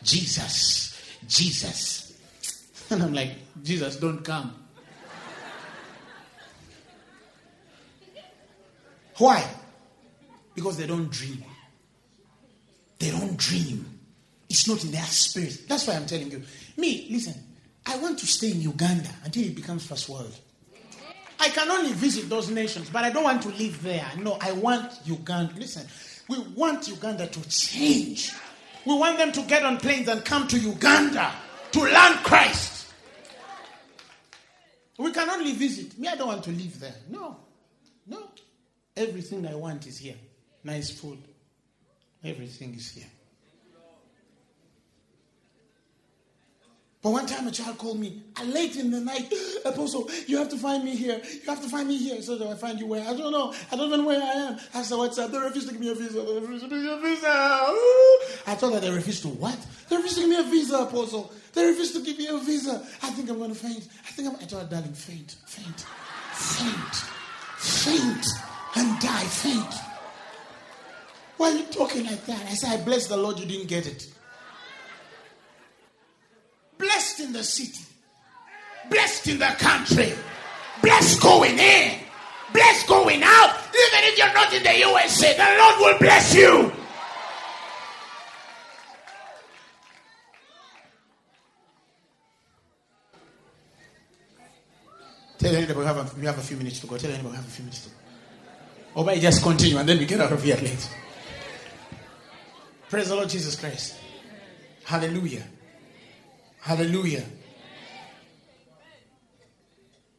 [0.02, 0.91] Jesus,
[1.28, 2.08] Jesus.
[2.92, 3.32] And I'm like,
[3.64, 4.54] Jesus, don't come.
[9.18, 9.48] Why?
[10.56, 11.44] Because they don't dream.
[13.00, 14.00] They don't dream.
[14.50, 15.70] It's not in their spirit.
[15.70, 16.44] That's why I'm telling you.
[16.76, 17.36] Me, listen,
[17.86, 20.36] I want to stay in Uganda until it becomes first world.
[21.40, 24.06] I can only visit those nations, but I don't want to live there.
[24.20, 25.54] No, I want Uganda.
[25.56, 25.88] Listen,
[26.28, 28.32] we want Uganda to change.
[28.86, 31.32] We want them to get on planes and come to Uganda
[31.72, 32.92] to learn Christ.
[34.98, 35.98] We can only visit.
[35.98, 36.96] Me, I don't want to live there.
[37.10, 37.38] No,
[38.08, 38.30] no.
[38.96, 40.16] Everything I want is here.
[40.64, 41.20] Nice food.
[42.24, 43.08] Everything is here.
[47.04, 49.34] But one time a child called me late in the night,
[49.66, 51.20] Apostle, you have to find me here.
[51.24, 52.22] You have to find me here.
[52.22, 53.02] So I find you where?
[53.02, 53.54] I don't know.
[53.72, 54.60] I don't know where I am.
[54.76, 55.32] I said, what's up?
[55.32, 56.22] They refuse to give me a visa.
[56.22, 57.28] They refuse to give me a visa.
[57.28, 59.58] I told her they refused to what?
[59.90, 61.34] They refused to give me a visa, apostle.
[61.54, 62.86] They refused to give me a visa.
[63.02, 63.88] I think I'm going to faint.
[64.08, 64.36] I think I'm.
[64.36, 65.86] I told her, darling, faint, faint,
[66.34, 66.96] faint,
[67.58, 68.26] faint,
[68.76, 69.74] and die, faint.
[71.38, 72.46] Why are you talking like that?
[72.46, 74.08] I said, I bless the Lord you didn't get it.
[76.82, 77.86] Blessed in the city,
[78.90, 80.14] blessed in the country,
[80.82, 82.00] blessed going in,
[82.52, 83.56] blessed going out.
[83.70, 86.74] Even if you're not in the USA, the Lord will bless you.
[95.38, 96.98] Tell anybody we have a, we have a few minutes to go.
[96.98, 97.96] Tell anybody we have a few minutes to go.
[98.96, 100.90] Or by just continue and then we get out of here late.
[102.90, 103.98] Praise the Lord Jesus Christ.
[104.84, 105.44] Hallelujah.
[106.62, 107.26] Hallelujah.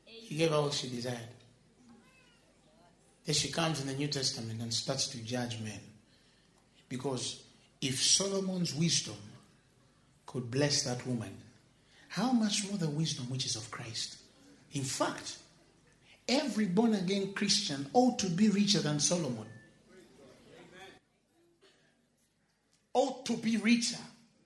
[0.04, 1.18] He gave her all she desired.
[3.24, 5.78] Then she comes in the New Testament and starts to judge men.
[6.88, 7.44] Because
[7.80, 9.16] if Solomon's wisdom
[10.26, 11.36] could bless that woman,
[12.08, 14.16] how much more the wisdom which is of Christ?
[14.72, 15.38] In fact,
[16.28, 19.46] every born again Christian ought to be richer than Solomon.
[22.94, 23.98] Ought to be richer,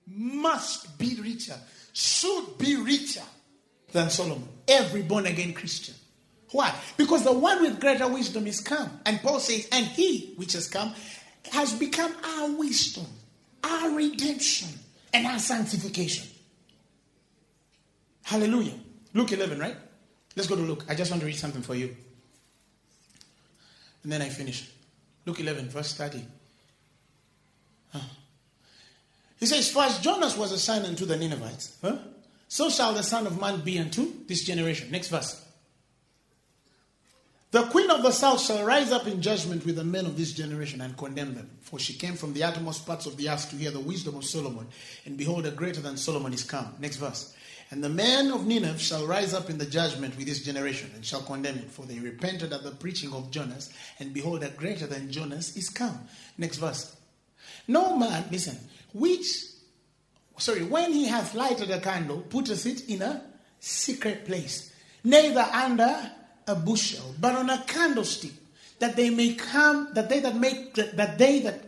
[0.05, 1.59] must be richer,
[1.97, 3.23] should be richer
[3.91, 4.47] than Solomon.
[4.67, 5.95] Every born again Christian.
[6.51, 6.71] Why?
[6.95, 8.99] Because the one with greater wisdom is come.
[9.03, 10.93] And Paul says, and he which has come
[11.51, 13.07] has become our wisdom,
[13.63, 14.69] our redemption,
[15.11, 16.27] and our sanctification.
[18.21, 18.75] Hallelujah.
[19.15, 19.75] Luke 11, right?
[20.35, 20.85] Let's go to Luke.
[20.87, 21.97] I just want to read something for you.
[24.03, 24.69] And then I finish.
[25.25, 26.23] Luke 11, verse 30.
[27.91, 27.99] Huh.
[29.39, 31.97] He says, For as Jonas was a sign unto the Ninevites, huh?
[32.47, 34.91] so shall the Son of Man be unto this generation.
[34.91, 35.43] Next verse.
[37.49, 40.33] The queen of the south shall rise up in judgment with the men of this
[40.33, 41.49] generation and condemn them.
[41.61, 44.25] For she came from the uttermost parts of the earth to hear the wisdom of
[44.25, 44.67] Solomon.
[45.05, 46.75] And behold, a greater than Solomon is come.
[46.79, 47.33] Next verse.
[47.71, 51.05] And the men of Nineveh shall rise up in the judgment with this generation and
[51.05, 51.71] shall condemn it.
[51.71, 53.71] For they repented at the preaching of Jonas.
[53.99, 55.99] And behold, a greater than Jonas is come.
[56.37, 56.97] Next verse.
[57.65, 58.57] No man, listen,
[58.93, 59.27] which,
[60.37, 63.21] sorry, when he hath lighted a candle, putteth it in a
[63.59, 64.73] secret place,
[65.03, 66.11] neither under
[66.47, 68.31] a bushel, but on a candlestick,
[68.79, 71.63] that they may come, that they that make, that they that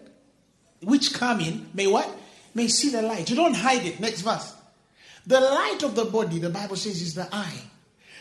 [0.82, 2.10] which come in may what?
[2.54, 3.30] May see the light.
[3.30, 4.00] You don't hide it.
[4.00, 4.56] Next verse.
[5.28, 7.62] The light of the body, the Bible says, is the eye.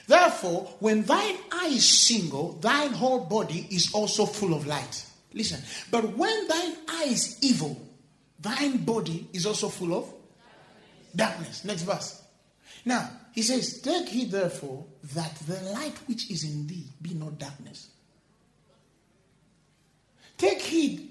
[0.07, 5.05] Therefore, when thine eye is single, thine whole body is also full of light.
[5.35, 7.81] Listen, but when thine eye is evil,
[8.39, 10.13] thine body is also full of
[11.15, 11.65] darkness.
[11.65, 12.23] Next verse.
[12.85, 14.85] Now, he says, Take heed therefore
[15.15, 17.89] that the light which is in thee be not darkness.
[20.37, 21.11] Take heed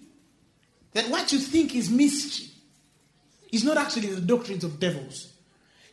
[0.94, 2.48] that what you think is mystery
[3.52, 5.34] is not actually the doctrines of devils.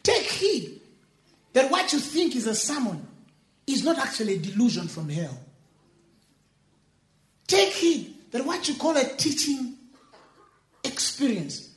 [0.02, 0.80] Take heed
[1.52, 3.06] that what you think is a sermon
[3.66, 5.38] is not actually a delusion from hell.
[7.46, 9.76] Take heed that what you call a teaching
[10.84, 11.74] experience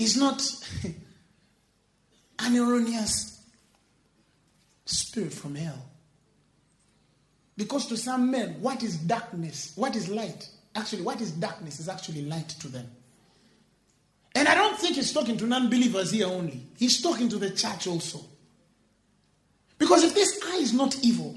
[0.00, 0.42] He's not
[2.38, 3.38] an erroneous
[4.86, 5.90] spirit from hell.
[7.54, 9.72] Because to some men, what is darkness?
[9.76, 10.48] What is light?
[10.74, 12.86] Actually, what is darkness is actually light to them.
[14.34, 17.50] And I don't think he's talking to non believers here only, he's talking to the
[17.50, 18.20] church also.
[19.76, 21.36] Because if this eye is not evil,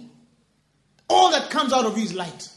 [1.10, 2.48] all that comes out of you is light.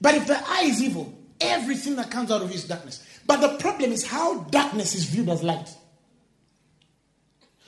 [0.00, 1.12] But if the eye is evil,
[1.44, 3.04] everything that comes out of you is darkness.
[3.26, 5.74] But the problem is how darkness is viewed as light.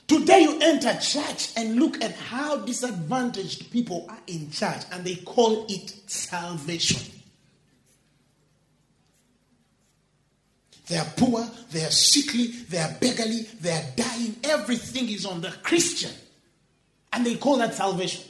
[0.07, 5.15] Today you enter church and look at how disadvantaged people are in church and they
[5.15, 7.01] call it salvation.
[10.87, 14.37] They are poor, they are sickly, they are beggarly, they are dying.
[14.45, 16.11] Everything is on the Christian.
[17.11, 18.23] And they call that salvation.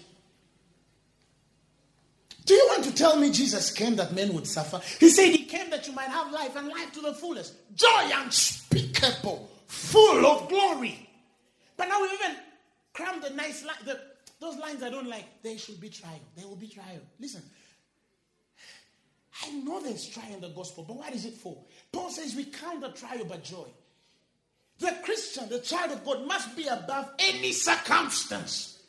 [2.48, 4.82] Do you want to tell me Jesus came that men would suffer?
[5.00, 7.54] He said he came that you might have life and life to the fullest.
[7.76, 11.10] Joy unspeakable, full of glory.
[11.76, 12.38] But now we've even
[12.94, 14.00] crammed the nice line, the,
[14.40, 15.26] those lines I don't like.
[15.44, 16.22] They should be trial.
[16.38, 17.02] They will be trial.
[17.20, 17.42] Listen,
[19.44, 21.58] I know there's trial in the gospel, but what is it for?
[21.92, 23.68] Paul says we count the trial but joy.
[24.80, 28.80] The Christian, the child of God, must be above any circumstance.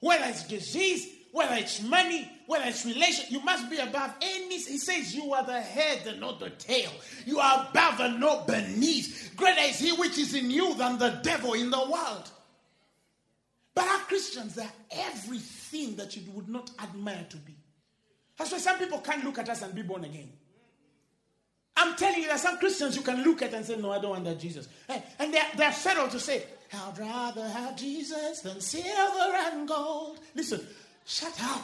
[0.00, 4.56] Whether it's disease, whether it's money, whether it's relation, you must be above any.
[4.56, 6.92] He says you are the head and not the tail.
[7.26, 9.32] You are above and not beneath.
[9.36, 12.30] Greater is he which is in you than the devil in the world.
[13.74, 17.56] But our Christians are everything that you would not admire to be.
[18.38, 20.30] That's why some people can't look at us and be born again.
[21.76, 23.98] I'm telling you, there are some Christians you can look at and say, No, I
[23.98, 24.68] don't want that Jesus.
[24.88, 30.20] And they're, they're settled to say, I'd rather have Jesus than silver and gold.
[30.36, 30.64] Listen,
[31.04, 31.62] shut up.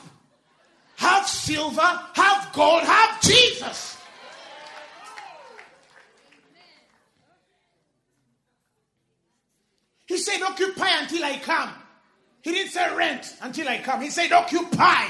[0.97, 3.97] Have silver, have gold, have Jesus.
[10.07, 11.70] He said, Occupy until I come.
[12.43, 14.03] He didn't say rent until I come.
[14.03, 15.05] He said, Occupy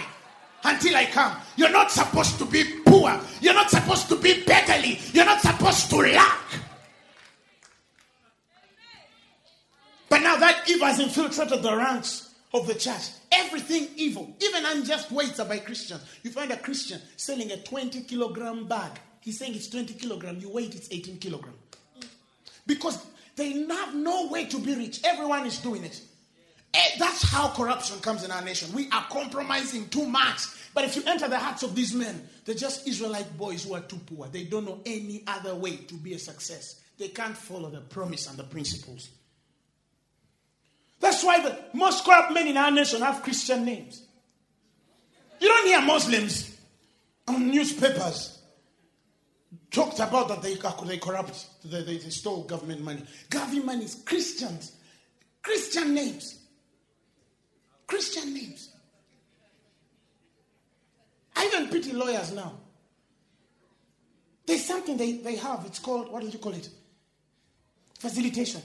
[0.63, 1.37] until I come.
[1.57, 3.19] You're not supposed to be poor.
[3.41, 5.01] You're not supposed to be beggarly.
[5.13, 6.41] You're not supposed to lack.
[10.09, 13.11] But now that evil has infiltrated the ranks of the church.
[13.33, 16.03] Everything evil, even unjust weights are by Christians.
[16.23, 18.93] You find a Christian selling a 20 kilogram bag.
[19.21, 20.39] He's saying it's 20 kilogram.
[20.41, 21.55] You weight it's 18 kilogram.
[22.67, 23.05] Because
[23.37, 25.01] they have no way to be rich.
[25.05, 26.01] Everyone is doing it.
[26.73, 28.73] Eh, that's how corruption comes in our nation.
[28.73, 30.43] We are compromising too much.
[30.73, 33.81] But if you enter the hearts of these men, they're just Israelite boys who are
[33.81, 34.29] too poor.
[34.29, 36.81] They don't know any other way to be a success.
[36.97, 39.09] They can't follow the promise and the principles.
[41.01, 44.07] That's why the most corrupt men in our nation have Christian names.
[45.41, 46.59] You don't hear Muslims
[47.27, 48.39] on newspapers
[49.71, 50.55] talked about that they,
[50.87, 53.03] they corrupt, they, they, they stole government money.
[53.31, 54.73] Government money is Christians.
[55.43, 56.39] Christian names.
[57.87, 58.71] Christian names.
[61.35, 62.53] I even pity lawyers now.
[64.47, 65.65] There's something they, they have.
[65.65, 66.69] It's called, what do you call it?
[67.99, 68.61] Facilitation.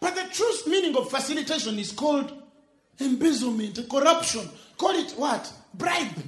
[0.00, 2.32] But the true meaning of facilitation is called
[2.98, 4.48] embezzlement, corruption.
[4.76, 5.52] Call it what?
[5.74, 6.24] Bribe.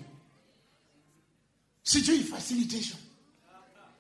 [1.85, 2.99] Sijui facilitation.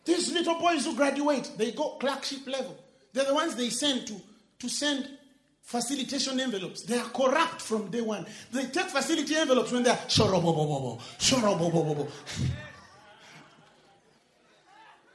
[0.04, 2.76] These little boys who graduate, they go clerkship level.
[3.12, 4.14] They're the ones they send to,
[4.58, 5.08] to send
[5.62, 6.82] facilitation envelopes.
[6.82, 8.26] They are corrupt from day one.
[8.52, 12.08] They take facility envelopes when they're shorobobobobo, shorobobobobo.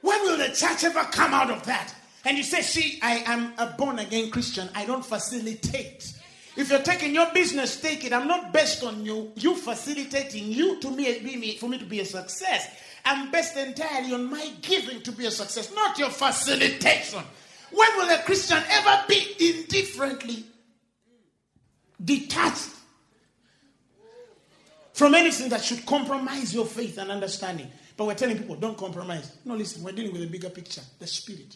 [0.02, 1.94] when will the church ever come out of that?
[2.28, 4.68] And you say, see, I am a born again Christian.
[4.76, 6.14] I don't facilitate.
[6.58, 8.12] If you're taking your business, take it.
[8.12, 12.06] I'm not based on you, you facilitating you to me, for me to be a
[12.06, 12.68] success.
[13.06, 17.24] I'm based entirely on my giving to be a success, not your facilitation.
[17.72, 20.44] When will a Christian ever be indifferently
[22.04, 22.72] detached
[24.92, 27.72] from anything that should compromise your faith and understanding?
[27.96, 29.38] But we're telling people, don't compromise.
[29.46, 31.56] No, listen, we're dealing with a bigger picture the spirit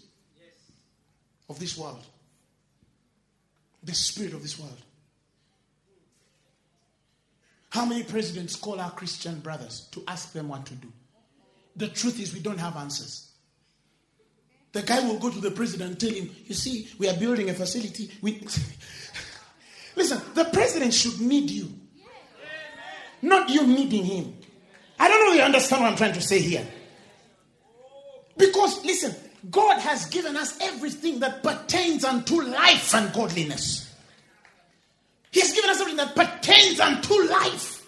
[1.52, 2.04] of this world.
[3.84, 4.78] The spirit of this world.
[7.70, 10.92] How many presidents call our Christian brothers to ask them what to do?
[11.76, 13.32] The truth is, we don't have answers.
[14.74, 17.50] The guy will go to the president and tell him, You see, we are building
[17.50, 18.12] a facility.
[18.22, 18.46] We...
[19.96, 21.70] Listen, the president should need you,
[23.22, 24.38] not you needing him.
[24.98, 26.66] I don't know if you understand what I'm trying to say here.
[28.38, 29.14] Because, listen,
[29.50, 33.92] God has given us everything that pertains unto life and godliness.
[35.32, 37.88] He has given us everything that pertains unto life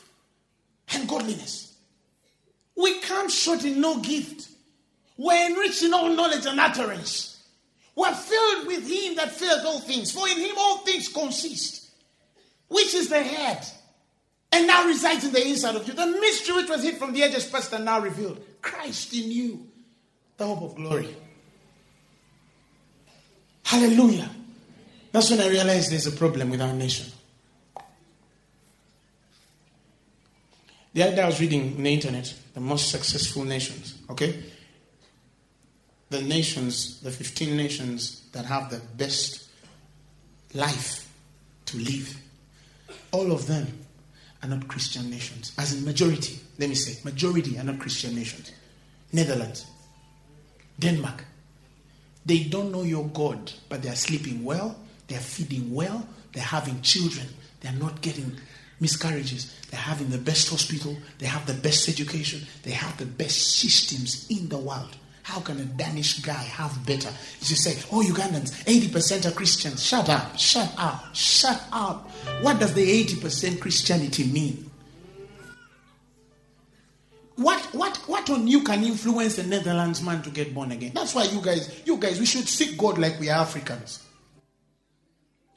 [0.94, 1.76] and godliness.
[2.76, 4.48] We come short in no gift.
[5.18, 7.34] We're enriched in all knowledge and utterance.
[7.96, 10.12] We're filled with Him that fills all things.
[10.12, 11.92] For in Him all things consist,
[12.68, 13.64] which is the head,
[14.52, 15.94] and now resides in the inside of you.
[15.94, 18.44] The mystery which was hid from the ages past and now revealed.
[18.62, 19.68] Christ in you,
[20.38, 21.16] the hope of glory.
[23.74, 24.30] Hallelujah.
[25.12, 27.12] That's when I realized there's a problem with our nation.
[30.94, 34.44] The other day I was reading on the internet the most successful nations, okay?
[36.12, 39.50] The nations, the 15 nations that have the best
[40.54, 41.12] life
[41.66, 42.16] to live,
[43.12, 43.66] all of them
[44.44, 45.52] are not Christian nations.
[45.58, 48.52] As in majority, let me say, majority are not Christian nations.
[49.12, 49.66] Netherlands,
[50.78, 51.26] Denmark,
[52.26, 54.76] they don't know your God, but they are sleeping well,
[55.08, 57.28] they are feeding well, they're having children,
[57.62, 58.38] they're not getting
[58.80, 63.58] miscarriages, they're having the best hospital, they have the best education, they have the best
[63.58, 64.96] systems in the world.
[65.24, 67.10] How can a Danish guy have better?
[67.40, 69.82] You just say, oh, Ugandans, 80% are Christians.
[69.82, 72.10] Shut up, shut up, shut up.
[72.42, 74.70] What does the 80% Christianity mean?
[77.36, 80.92] What, what, what on you can influence a Netherlands man to get born again?
[80.94, 84.04] That's why you guys, you guys, we should seek God like we are Africans.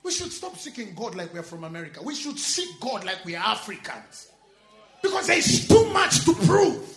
[0.02, 2.00] We should stop seeking God like we are from America.
[2.02, 4.30] We should seek God like we are Africans.
[5.02, 6.96] Because there's too much to prove.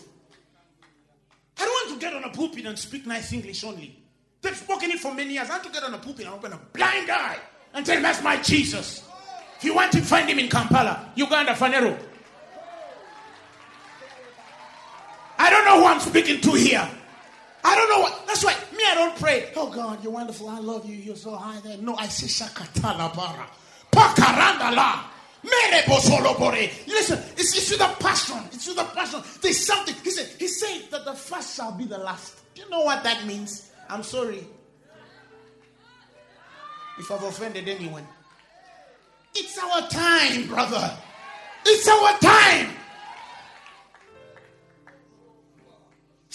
[1.57, 4.01] I don't want to get on a pulpit and speak nice English only.
[4.41, 5.49] They've spoken it for many years.
[5.49, 7.37] I want to get on a pulpit and open a blind eye
[7.73, 9.03] and tell him that's my Jesus.
[9.57, 11.97] If you want to find him in Kampala, Uganda, Phaneroo,
[15.39, 16.87] I don't know who I'm speaking to here.
[17.63, 18.27] I don't know what.
[18.27, 19.51] That's why me, I don't pray.
[19.55, 20.49] Oh God, you're wonderful.
[20.49, 20.95] I love you.
[20.95, 21.77] You're so high there.
[21.77, 23.47] No, I say shakatala bara.
[23.91, 25.05] Pakarandala.
[25.41, 28.37] Listen, it's, it's a passion.
[28.51, 29.21] It's with a passion.
[29.41, 29.95] There's something.
[30.03, 32.39] He said, He said that the first shall be the last.
[32.53, 33.71] Do you know what that means?
[33.89, 34.45] I'm sorry.
[36.97, 38.05] If I've offended anyone.
[39.33, 40.97] It's our time, brother.
[41.65, 42.75] It's our time.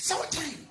[0.05, 0.68] It's our time.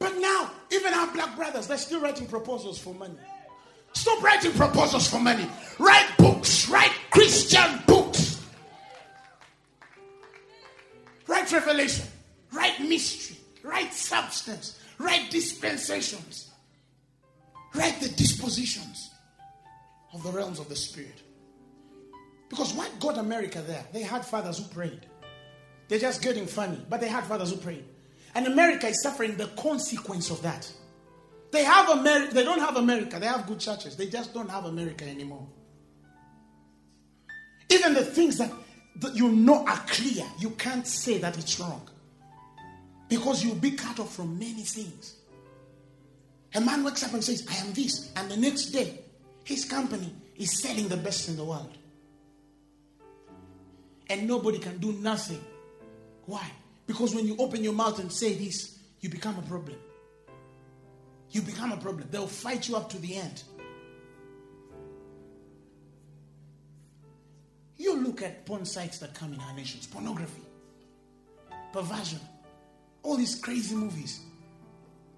[0.00, 3.14] But now, even our black brothers, they're still writing proposals for money.
[3.92, 5.48] Stop writing proposals for money.
[5.78, 6.68] Write books.
[6.68, 8.44] Write Christian books.
[11.28, 12.04] Write revelation.
[12.52, 13.36] Write mystery.
[13.62, 14.80] Write substance.
[14.98, 16.50] Write dispensations.
[17.76, 19.10] Write the dispositions
[20.12, 21.22] of the realms of the spirit.
[22.48, 23.84] Because what got America there?
[23.92, 25.06] They had fathers who prayed.
[25.88, 27.84] They're just getting funny, but they had fathers who prayed.
[28.34, 30.70] And America is suffering the consequence of that.
[31.50, 33.18] They have America, they don't have America.
[33.18, 33.96] They have good churches.
[33.96, 35.46] They just don't have America anymore.
[37.70, 38.52] Even the things that,
[38.96, 41.88] that you know are clear, you can't say that it's wrong.
[43.08, 45.14] Because you'll be cut off from many things.
[46.54, 48.12] A man wakes up and says, I am this.
[48.16, 49.00] And the next day,
[49.44, 51.76] his company is selling the best in the world.
[54.10, 55.40] And nobody can do nothing.
[56.28, 56.46] Why?
[56.86, 59.78] Because when you open your mouth and say this, you become a problem.
[61.30, 62.06] You become a problem.
[62.10, 63.42] They'll fight you up to the end.
[67.78, 70.42] You look at porn sites that come in our nations pornography,
[71.72, 72.20] perversion,
[73.02, 74.20] all these crazy movies.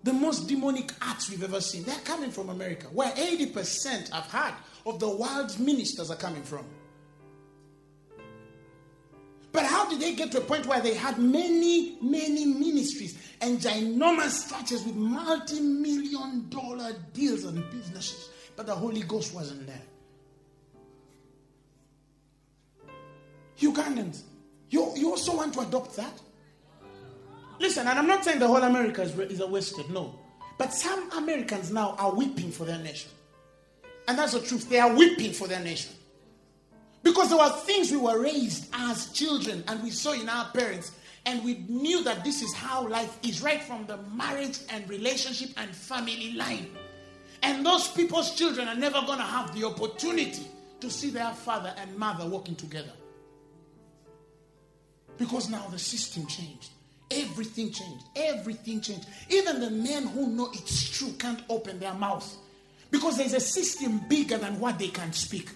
[0.05, 4.55] The most demonic acts we've ever seen, they're coming from America, where 80% I've heard
[4.87, 6.65] of the world's ministers are coming from.
[9.53, 13.59] But how did they get to a point where they had many, many ministries and
[13.59, 18.31] ginormous churches with multi million dollar deals and businesses?
[18.55, 19.83] But the Holy Ghost wasn't there.
[23.59, 24.23] Ugandans,
[24.71, 26.21] you, you also want to adopt that?
[27.59, 30.19] Listen, and I'm not saying the whole America is, is a wasted, no.
[30.57, 33.11] But some Americans now are weeping for their nation.
[34.09, 34.69] And that's the truth.
[34.69, 35.93] They are weeping for their nation.
[37.03, 40.93] Because there were things we were raised as children and we saw in our parents,
[41.27, 45.51] and we knew that this is how life is, right from the marriage and relationship
[45.57, 46.69] and family line.
[47.43, 50.47] And those people's children are never going to have the opportunity
[50.81, 52.93] to see their father and mother working together.
[55.19, 56.71] Because now the system changed.
[57.11, 58.05] Everything changed.
[58.17, 59.07] Everything changed.
[59.29, 62.37] Even the men who know it's true can't open their mouth
[62.91, 65.51] because there's a system bigger than what they can speak.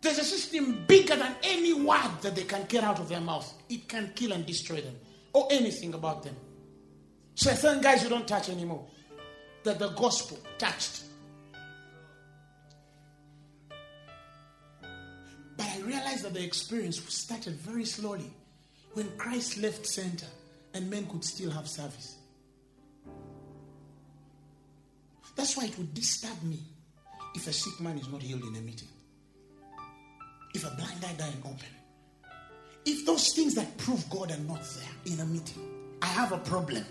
[0.00, 3.52] There's a system bigger than any word that they can get out of their mouth.
[3.68, 4.96] It can kill and destroy them
[5.32, 6.34] or anything about them.
[7.34, 8.86] So I certain guys you don't touch anymore.
[9.64, 11.02] That the gospel touched.
[14.80, 18.30] But I realized that the experience started very slowly
[18.94, 20.26] when Christ left center
[20.72, 22.16] and men could still have service.
[25.36, 26.58] That's why it would disturb me
[27.34, 28.88] if a sick man is not healed in a meeting
[30.54, 31.58] if a blind eye in open,
[32.84, 35.62] if those things that prove God are not there in a meeting,
[36.02, 36.84] I have a problem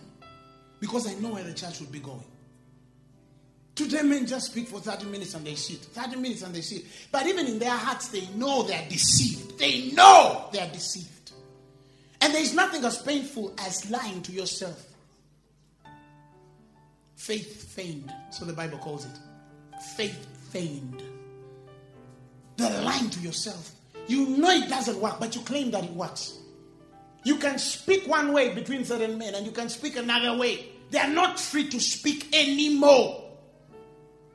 [0.80, 2.24] because I know where the church would be going.
[3.76, 5.80] Today, men just speak for 30 minutes and they sit.
[5.80, 6.84] 30 minutes and they sit.
[7.12, 9.58] But even in their hearts, they know they are deceived.
[9.58, 11.32] They know they are deceived.
[12.20, 14.86] And there is nothing as painful as lying to yourself.
[17.16, 18.14] Faith feigned.
[18.32, 19.18] So the Bible calls it.
[19.96, 21.02] Faith feigned.
[22.60, 23.72] They're lying to yourself.
[24.08, 26.40] You know it doesn't work, but you claim that it works.
[27.24, 30.66] You can speak one way between certain men and you can speak another way.
[30.92, 33.24] They are not free to speak anymore.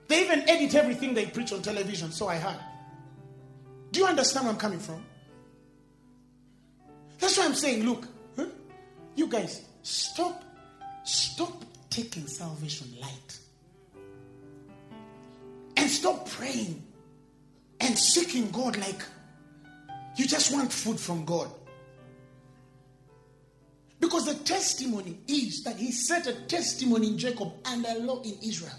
[0.09, 2.61] They even edit everything they preach on television, so I heard.
[3.93, 5.05] Do you understand where I'm coming from?
[7.19, 8.07] That's why I'm saying, look,
[8.37, 8.47] huh?
[9.17, 10.45] you guys, stop,
[11.05, 13.39] stop taking salvation light.
[15.77, 16.83] And stop praying
[17.85, 19.03] and seeking God like
[20.17, 21.51] you just want food from God.
[24.01, 28.37] Because the testimony is that he set a testimony in Jacob and a law in
[28.43, 28.75] Israel.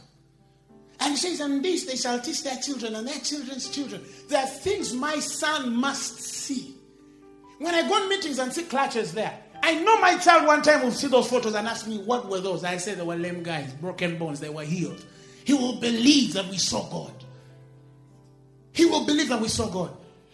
[1.00, 4.04] And he says, And this they shall teach their children and their children's children.
[4.28, 6.76] There are things my son must see.
[7.60, 10.84] When I go to meetings and see clutches there, I know my child one time
[10.84, 12.64] will see those photos and ask me, What were those?
[12.64, 15.04] I said they were lame guys, broken bones, they were healed.
[15.44, 17.25] He will believe that we saw God
[18.76, 19.92] he will believe that we saw God.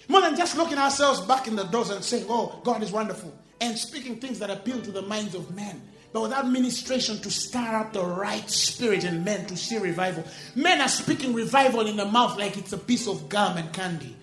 [0.07, 3.31] More than just looking ourselves back in the doors and saying, Oh, God is wonderful,
[3.61, 5.79] and speaking things that appeal to the minds of men,
[6.11, 10.23] but without ministration to stir up the right spirit in men to see revival.
[10.55, 14.17] Men are speaking revival in the mouth like it's a piece of gum and candy.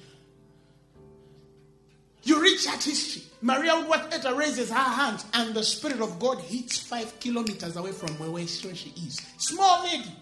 [2.25, 3.23] You reach at history.
[3.41, 8.11] Maria Woodworth raises her hands, and the Spirit of God hits five kilometers away from
[8.19, 9.25] where she is.
[9.39, 10.13] Small lady.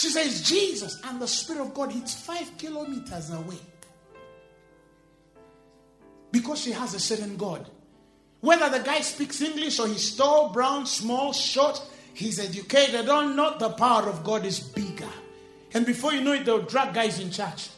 [0.00, 3.58] She says, Jesus and the Spirit of God, it's five kilometers away.
[6.32, 7.68] Because she has a certain God.
[8.40, 13.58] Whether the guy speaks English or he's tall, brown, small, short, he's educated or not,
[13.58, 15.04] the power of God is bigger.
[15.74, 17.68] And before you know it, they'll drag guys in church.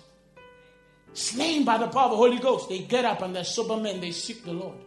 [1.14, 2.68] Slain by the power of the Holy Ghost.
[2.68, 4.78] They get up and they're sober men, they seek the Lord.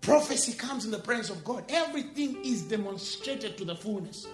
[0.00, 1.64] Prophecy comes in the presence of God.
[1.68, 4.26] Everything is demonstrated to the fullness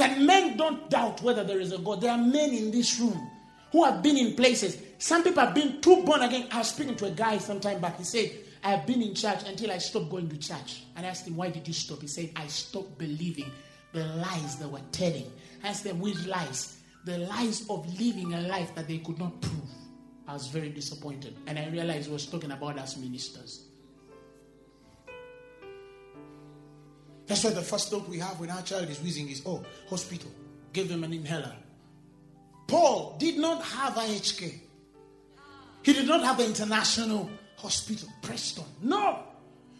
[0.00, 2.00] that men don't doubt whether there is a God.
[2.00, 3.30] There are men in this room
[3.72, 4.76] who have been in places.
[4.98, 6.48] Some people have been too born again.
[6.50, 7.96] I was speaking to a guy sometime back.
[7.98, 8.30] He said,
[8.62, 10.82] I have been in church until I stopped going to church.
[10.96, 12.00] And I asked him, Why did you stop?
[12.00, 13.50] He said, I stopped believing
[13.92, 15.30] the lies they were telling.
[15.64, 16.78] I asked them, Which lies?
[17.04, 19.70] The lies of living a life that they could not prove.
[20.28, 21.36] I was very disappointed.
[21.46, 23.69] And I realized he was talking about us ministers.
[27.30, 30.32] That's why the first note we have when our child is wheezing is, oh, hospital.
[30.72, 31.54] Give them an inhaler.
[32.66, 34.58] Paul did not have IHK.
[35.84, 38.64] He did not have an international hospital, Preston.
[38.82, 39.20] No.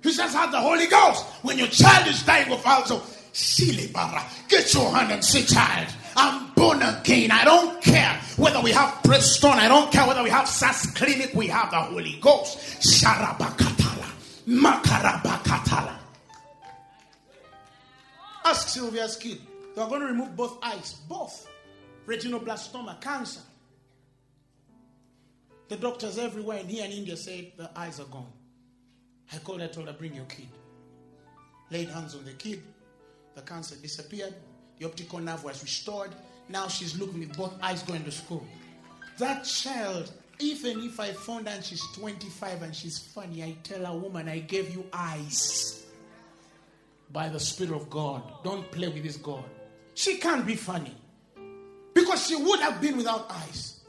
[0.01, 1.25] He just had the Holy Ghost.
[1.43, 3.01] When your child is dying of also
[3.33, 7.33] Silibara, get your hand and say, child, I'm born again.
[7.33, 9.55] I don't care whether we have Preston.
[9.55, 11.35] I don't care whether we have SAS Clinic.
[11.35, 12.59] We have the Holy Ghost.
[12.81, 14.07] Sharabakatala.
[14.47, 16.00] Makarabakatala.
[18.45, 19.41] Ask Sylvia's kid.
[19.75, 21.49] They are going to remove both eyes, both
[22.07, 23.41] retinoblastoma, cancer.
[25.69, 28.33] The doctors everywhere in here in India said the eyes are gone.
[29.33, 30.49] I called her, told her, bring your kid.
[31.71, 32.63] Laid hands on the kid.
[33.37, 34.35] The cancer disappeared.
[34.79, 36.11] The optical nerve was restored.
[36.49, 38.45] Now she's looking with both eyes going to school.
[39.19, 40.11] That child,
[40.41, 44.41] even if I found out she's 25 and she's funny, I tell her, woman, I
[44.41, 45.87] gave you eyes
[47.13, 48.23] by the Spirit of God.
[48.45, 49.45] Don't play with this God.
[49.95, 50.95] She can't be funny
[51.95, 53.81] because she would have been without eyes.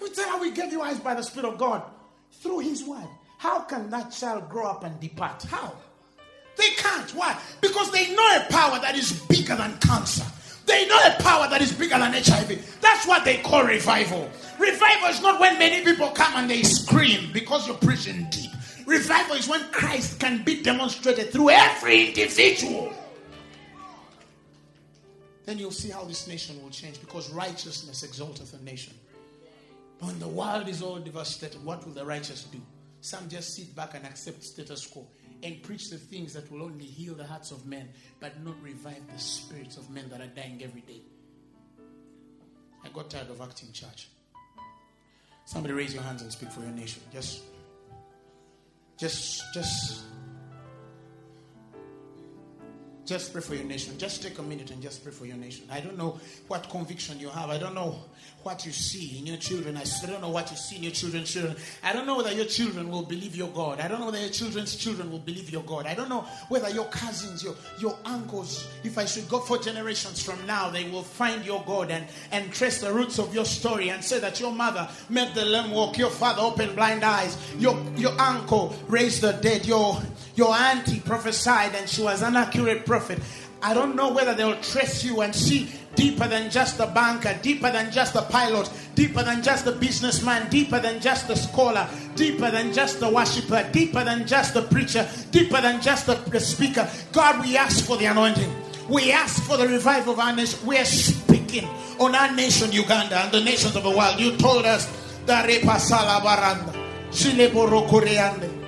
[0.00, 1.82] You tell her we gave you eyes by the Spirit of God
[2.32, 3.08] through His Word.
[3.38, 5.42] How can that child grow up and depart?
[5.44, 5.72] How?
[6.56, 7.10] They can't.
[7.14, 7.38] Why?
[7.60, 10.24] Because they know a power that is bigger than cancer.
[10.66, 12.80] They know a power that is bigger than HIV.
[12.80, 14.30] That's what they call revival.
[14.58, 18.49] Revival is not when many people come and they scream because you're preaching deep.
[18.90, 22.92] Revival is when Christ can be demonstrated through every individual.
[25.44, 28.92] Then you'll see how this nation will change because righteousness exalteth a nation.
[30.00, 32.60] When the world is all devastated, what will the righteous do?
[33.00, 35.06] Some just sit back and accept status quo
[35.44, 39.06] and preach the things that will only heal the hearts of men but not revive
[39.12, 41.02] the spirits of men that are dying every day.
[42.84, 44.08] I got tired of acting church.
[45.44, 47.02] Somebody raise your hands and speak for your nation.
[47.12, 47.42] Just
[49.00, 50.02] just, just
[53.10, 53.98] just pray for your nation.
[53.98, 55.64] Just take a minute and just pray for your nation.
[55.68, 57.50] I don't know what conviction you have.
[57.50, 57.96] I don't know
[58.44, 59.76] what you see in your children.
[59.76, 61.56] I don't know what you see in your children's children.
[61.82, 63.80] I don't know whether your children will believe your God.
[63.80, 65.86] I don't know whether your children's children will believe your God.
[65.86, 66.20] I don't know
[66.50, 70.88] whether your cousins, your, your uncles, if I should go for generations from now, they
[70.88, 74.38] will find your God and, and trace the roots of your story and say that
[74.38, 79.20] your mother made the lamb walk, your father opened blind eyes, your, your uncle raised
[79.20, 80.00] the dead, your
[80.40, 83.18] your auntie prophesied and she was an accurate prophet.
[83.60, 87.70] I don't know whether they'll trace you and see deeper than just the banker, deeper
[87.70, 91.86] than just the pilot, deeper than just the businessman, deeper than just the scholar,
[92.16, 96.88] deeper than just the worshiper, deeper than just the preacher, deeper than just the, speaker.
[97.12, 98.50] God, we ask for the anointing.
[98.88, 100.66] We ask for the revival of our nation.
[100.66, 101.68] We are speaking
[101.98, 104.18] on our nation, Uganda, and the nations of the world.
[104.18, 104.86] You told us,
[105.26, 105.50] that.
[105.60, 106.72] Pasala Baranda,
[107.12, 108.59] Chile Borokoreande.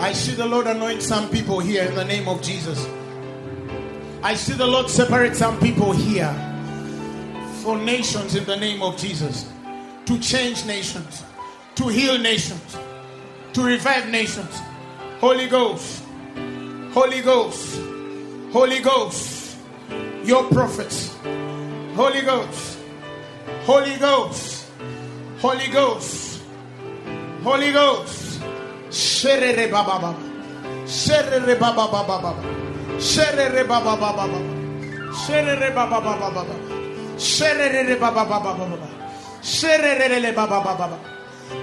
[0.00, 2.88] I see the Lord anoint some people here in the name of Jesus.
[4.22, 6.47] I see the Lord separate some people here
[7.68, 9.52] for nations in the name of Jesus.
[10.06, 11.22] To change nations,
[11.74, 12.78] to heal nations,
[13.52, 14.62] to revive nations.
[15.20, 16.02] Holy Ghost,
[16.92, 17.78] Holy Ghost,
[18.52, 19.58] Holy Ghost,
[20.24, 21.14] your prophets.
[21.94, 22.78] Holy Ghost,
[23.64, 24.70] Holy Ghost,
[25.38, 26.42] Holy Ghost.
[27.42, 28.40] Holy Ghost.
[28.88, 30.18] Sherere baba baba.
[30.86, 32.42] Sherere baba baba baba.
[32.96, 34.40] Sherere baba baba baba.
[35.12, 36.67] Sherere baba baba baba.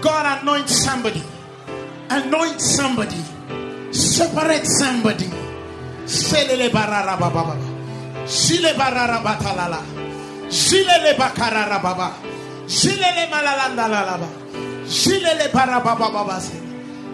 [0.01, 1.21] God anoint somebody.
[2.09, 3.15] Anoint somebody.
[3.91, 5.29] Separate somebody.
[6.05, 7.55] Selele barara baba.
[8.27, 9.81] Sile barara batalala.
[10.49, 12.13] Silele bakarara baba.
[12.67, 14.27] Silele malalanda lalaba.
[14.85, 16.39] Silele baraba baba.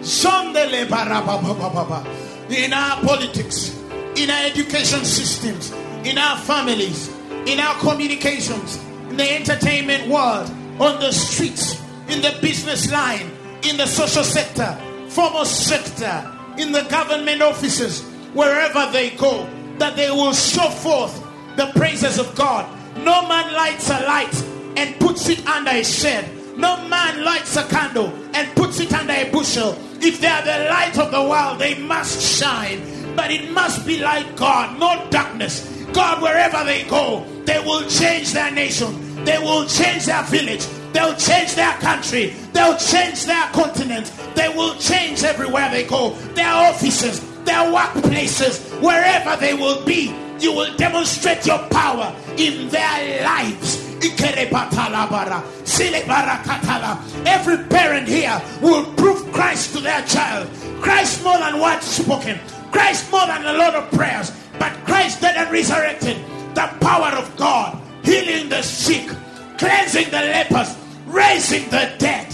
[0.02, 2.04] Sondele baraba baba baba.
[2.50, 3.78] In our politics,
[4.16, 5.70] in our education systems,
[6.04, 7.08] in our families,
[7.46, 10.50] in our communications, in the entertainment world,
[10.80, 13.30] on the streets, in the business line,
[13.62, 14.78] in the social sector,
[15.08, 18.02] formal sector, in the government offices,
[18.34, 19.48] wherever they go,
[19.78, 21.22] that they will show forth
[21.56, 22.66] the praises of God.
[22.98, 24.34] No man lights a light
[24.76, 26.28] and puts it under a shed.
[26.56, 29.76] No man lights a candle and puts it under a bushel.
[30.00, 32.80] If they are the light of the world, they must shine.
[33.16, 35.68] But it must be like God, no darkness.
[35.92, 39.24] God, wherever they go, they will change their nation.
[39.24, 40.66] They will change their village.
[40.92, 42.34] They'll change their country.
[42.52, 44.12] They'll change their continent.
[44.34, 46.10] They will change everywhere they go.
[46.34, 53.24] Their offices, their workplaces, wherever they will be, you will demonstrate your power in their
[53.24, 53.78] lives.
[57.26, 60.48] Every parent here will prove Christ to their child.
[60.80, 62.38] Christ more than words spoken.
[62.72, 64.32] Christ more than a lot of prayers.
[64.58, 66.16] But Christ dead and resurrected.
[66.54, 67.80] The power of God.
[68.04, 69.08] Healing the sick.
[69.58, 70.76] Cleansing the lepers.
[71.06, 72.28] Raising the dead.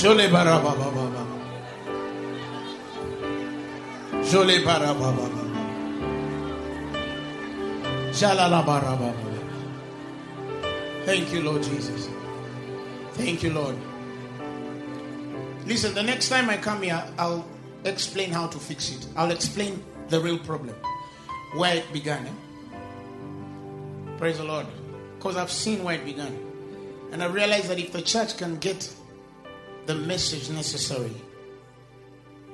[0.00, 1.29] Zele bara baba baba.
[4.24, 4.60] Jole.
[11.04, 12.08] Thank you, Lord Jesus.
[13.12, 13.76] Thank you, Lord.
[15.66, 17.44] Listen, the next time I come here, I'll
[17.84, 19.06] explain how to fix it.
[19.16, 20.74] I'll explain the real problem,
[21.54, 22.26] where it began.
[22.26, 22.30] eh?
[24.18, 24.66] Praise the Lord.
[25.16, 26.38] Because I've seen where it began.
[27.12, 28.92] And I realize that if the church can get
[29.86, 31.14] the message necessary,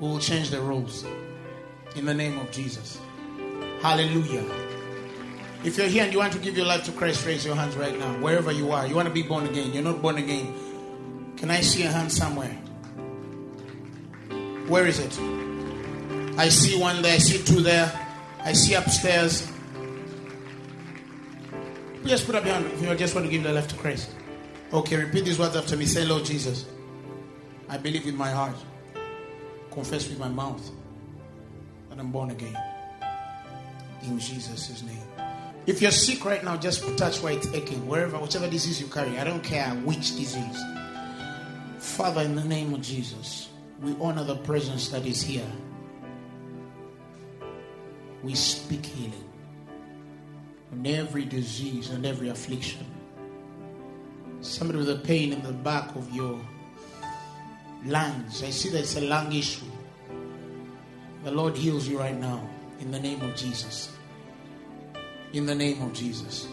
[0.01, 1.05] we will change the rules.
[1.97, 3.01] In the name of Jesus.
[3.81, 4.45] Hallelujah.
[5.65, 7.75] If you're here and you want to give your life to Christ, raise your hands
[7.75, 8.13] right now.
[8.21, 8.87] Wherever you are.
[8.87, 9.73] You want to be born again.
[9.73, 10.53] You're not born again.
[11.39, 12.53] Can I see a hand somewhere?
[14.69, 15.19] Where is it?
[16.39, 17.15] I see one there.
[17.15, 17.91] I see two there.
[18.45, 19.51] I see upstairs.
[22.05, 24.11] Just put up your hand if you just want to give your life to Christ.
[24.71, 25.87] Okay, repeat these words after me.
[25.87, 26.67] Say, Lord Jesus,
[27.71, 28.57] I believe with my heart,
[29.71, 30.71] confess with my mouth
[32.01, 32.57] I'm born again.
[34.03, 34.97] In Jesus' name.
[35.67, 39.19] If you're sick right now, just touch where it's aching, wherever, whichever disease you carry.
[39.19, 40.63] I don't care which disease.
[41.79, 43.49] Father, in the name of Jesus,
[43.83, 45.51] we honor the presence that is here.
[48.23, 49.25] We speak healing
[50.73, 52.87] on every disease and every affliction.
[54.41, 56.39] Somebody with a pain in the back of your
[57.85, 58.43] lungs.
[58.43, 59.67] I see that it's a lung issue.
[61.27, 62.49] The Lord heals you right now
[62.79, 63.91] in the name of Jesus.
[65.33, 66.47] In the name of Jesus.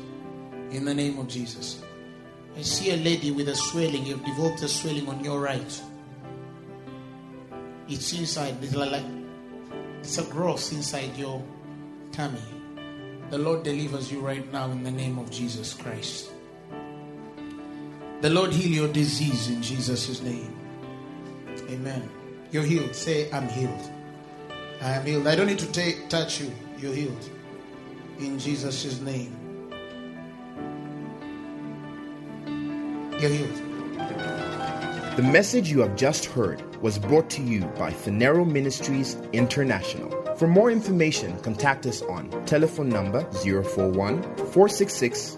[0.72, 1.84] In the name of Jesus.
[2.58, 4.04] I see a lady with a swelling.
[4.04, 5.82] You've developed a swelling on your right.
[7.88, 8.56] It's inside.
[8.64, 9.04] It's like
[10.00, 11.44] it's a growth inside your
[12.12, 12.42] tummy.
[13.30, 16.32] The Lord delivers you right now in the name of Jesus Christ.
[18.22, 20.58] The Lord heal your disease in Jesus' name.
[21.70, 22.10] Amen.
[22.50, 22.96] You're healed.
[22.96, 23.93] Say, I'm healed.
[24.84, 25.28] I am healed.
[25.28, 26.52] I don't need to touch you.
[26.78, 27.30] You're healed.
[28.20, 29.34] In Jesus' name.
[33.18, 33.62] You're healed.
[35.16, 40.12] The message you have just heard was brought to you by Phaneroo Ministries International.
[40.36, 45.38] For more information, contact us on telephone number 041 466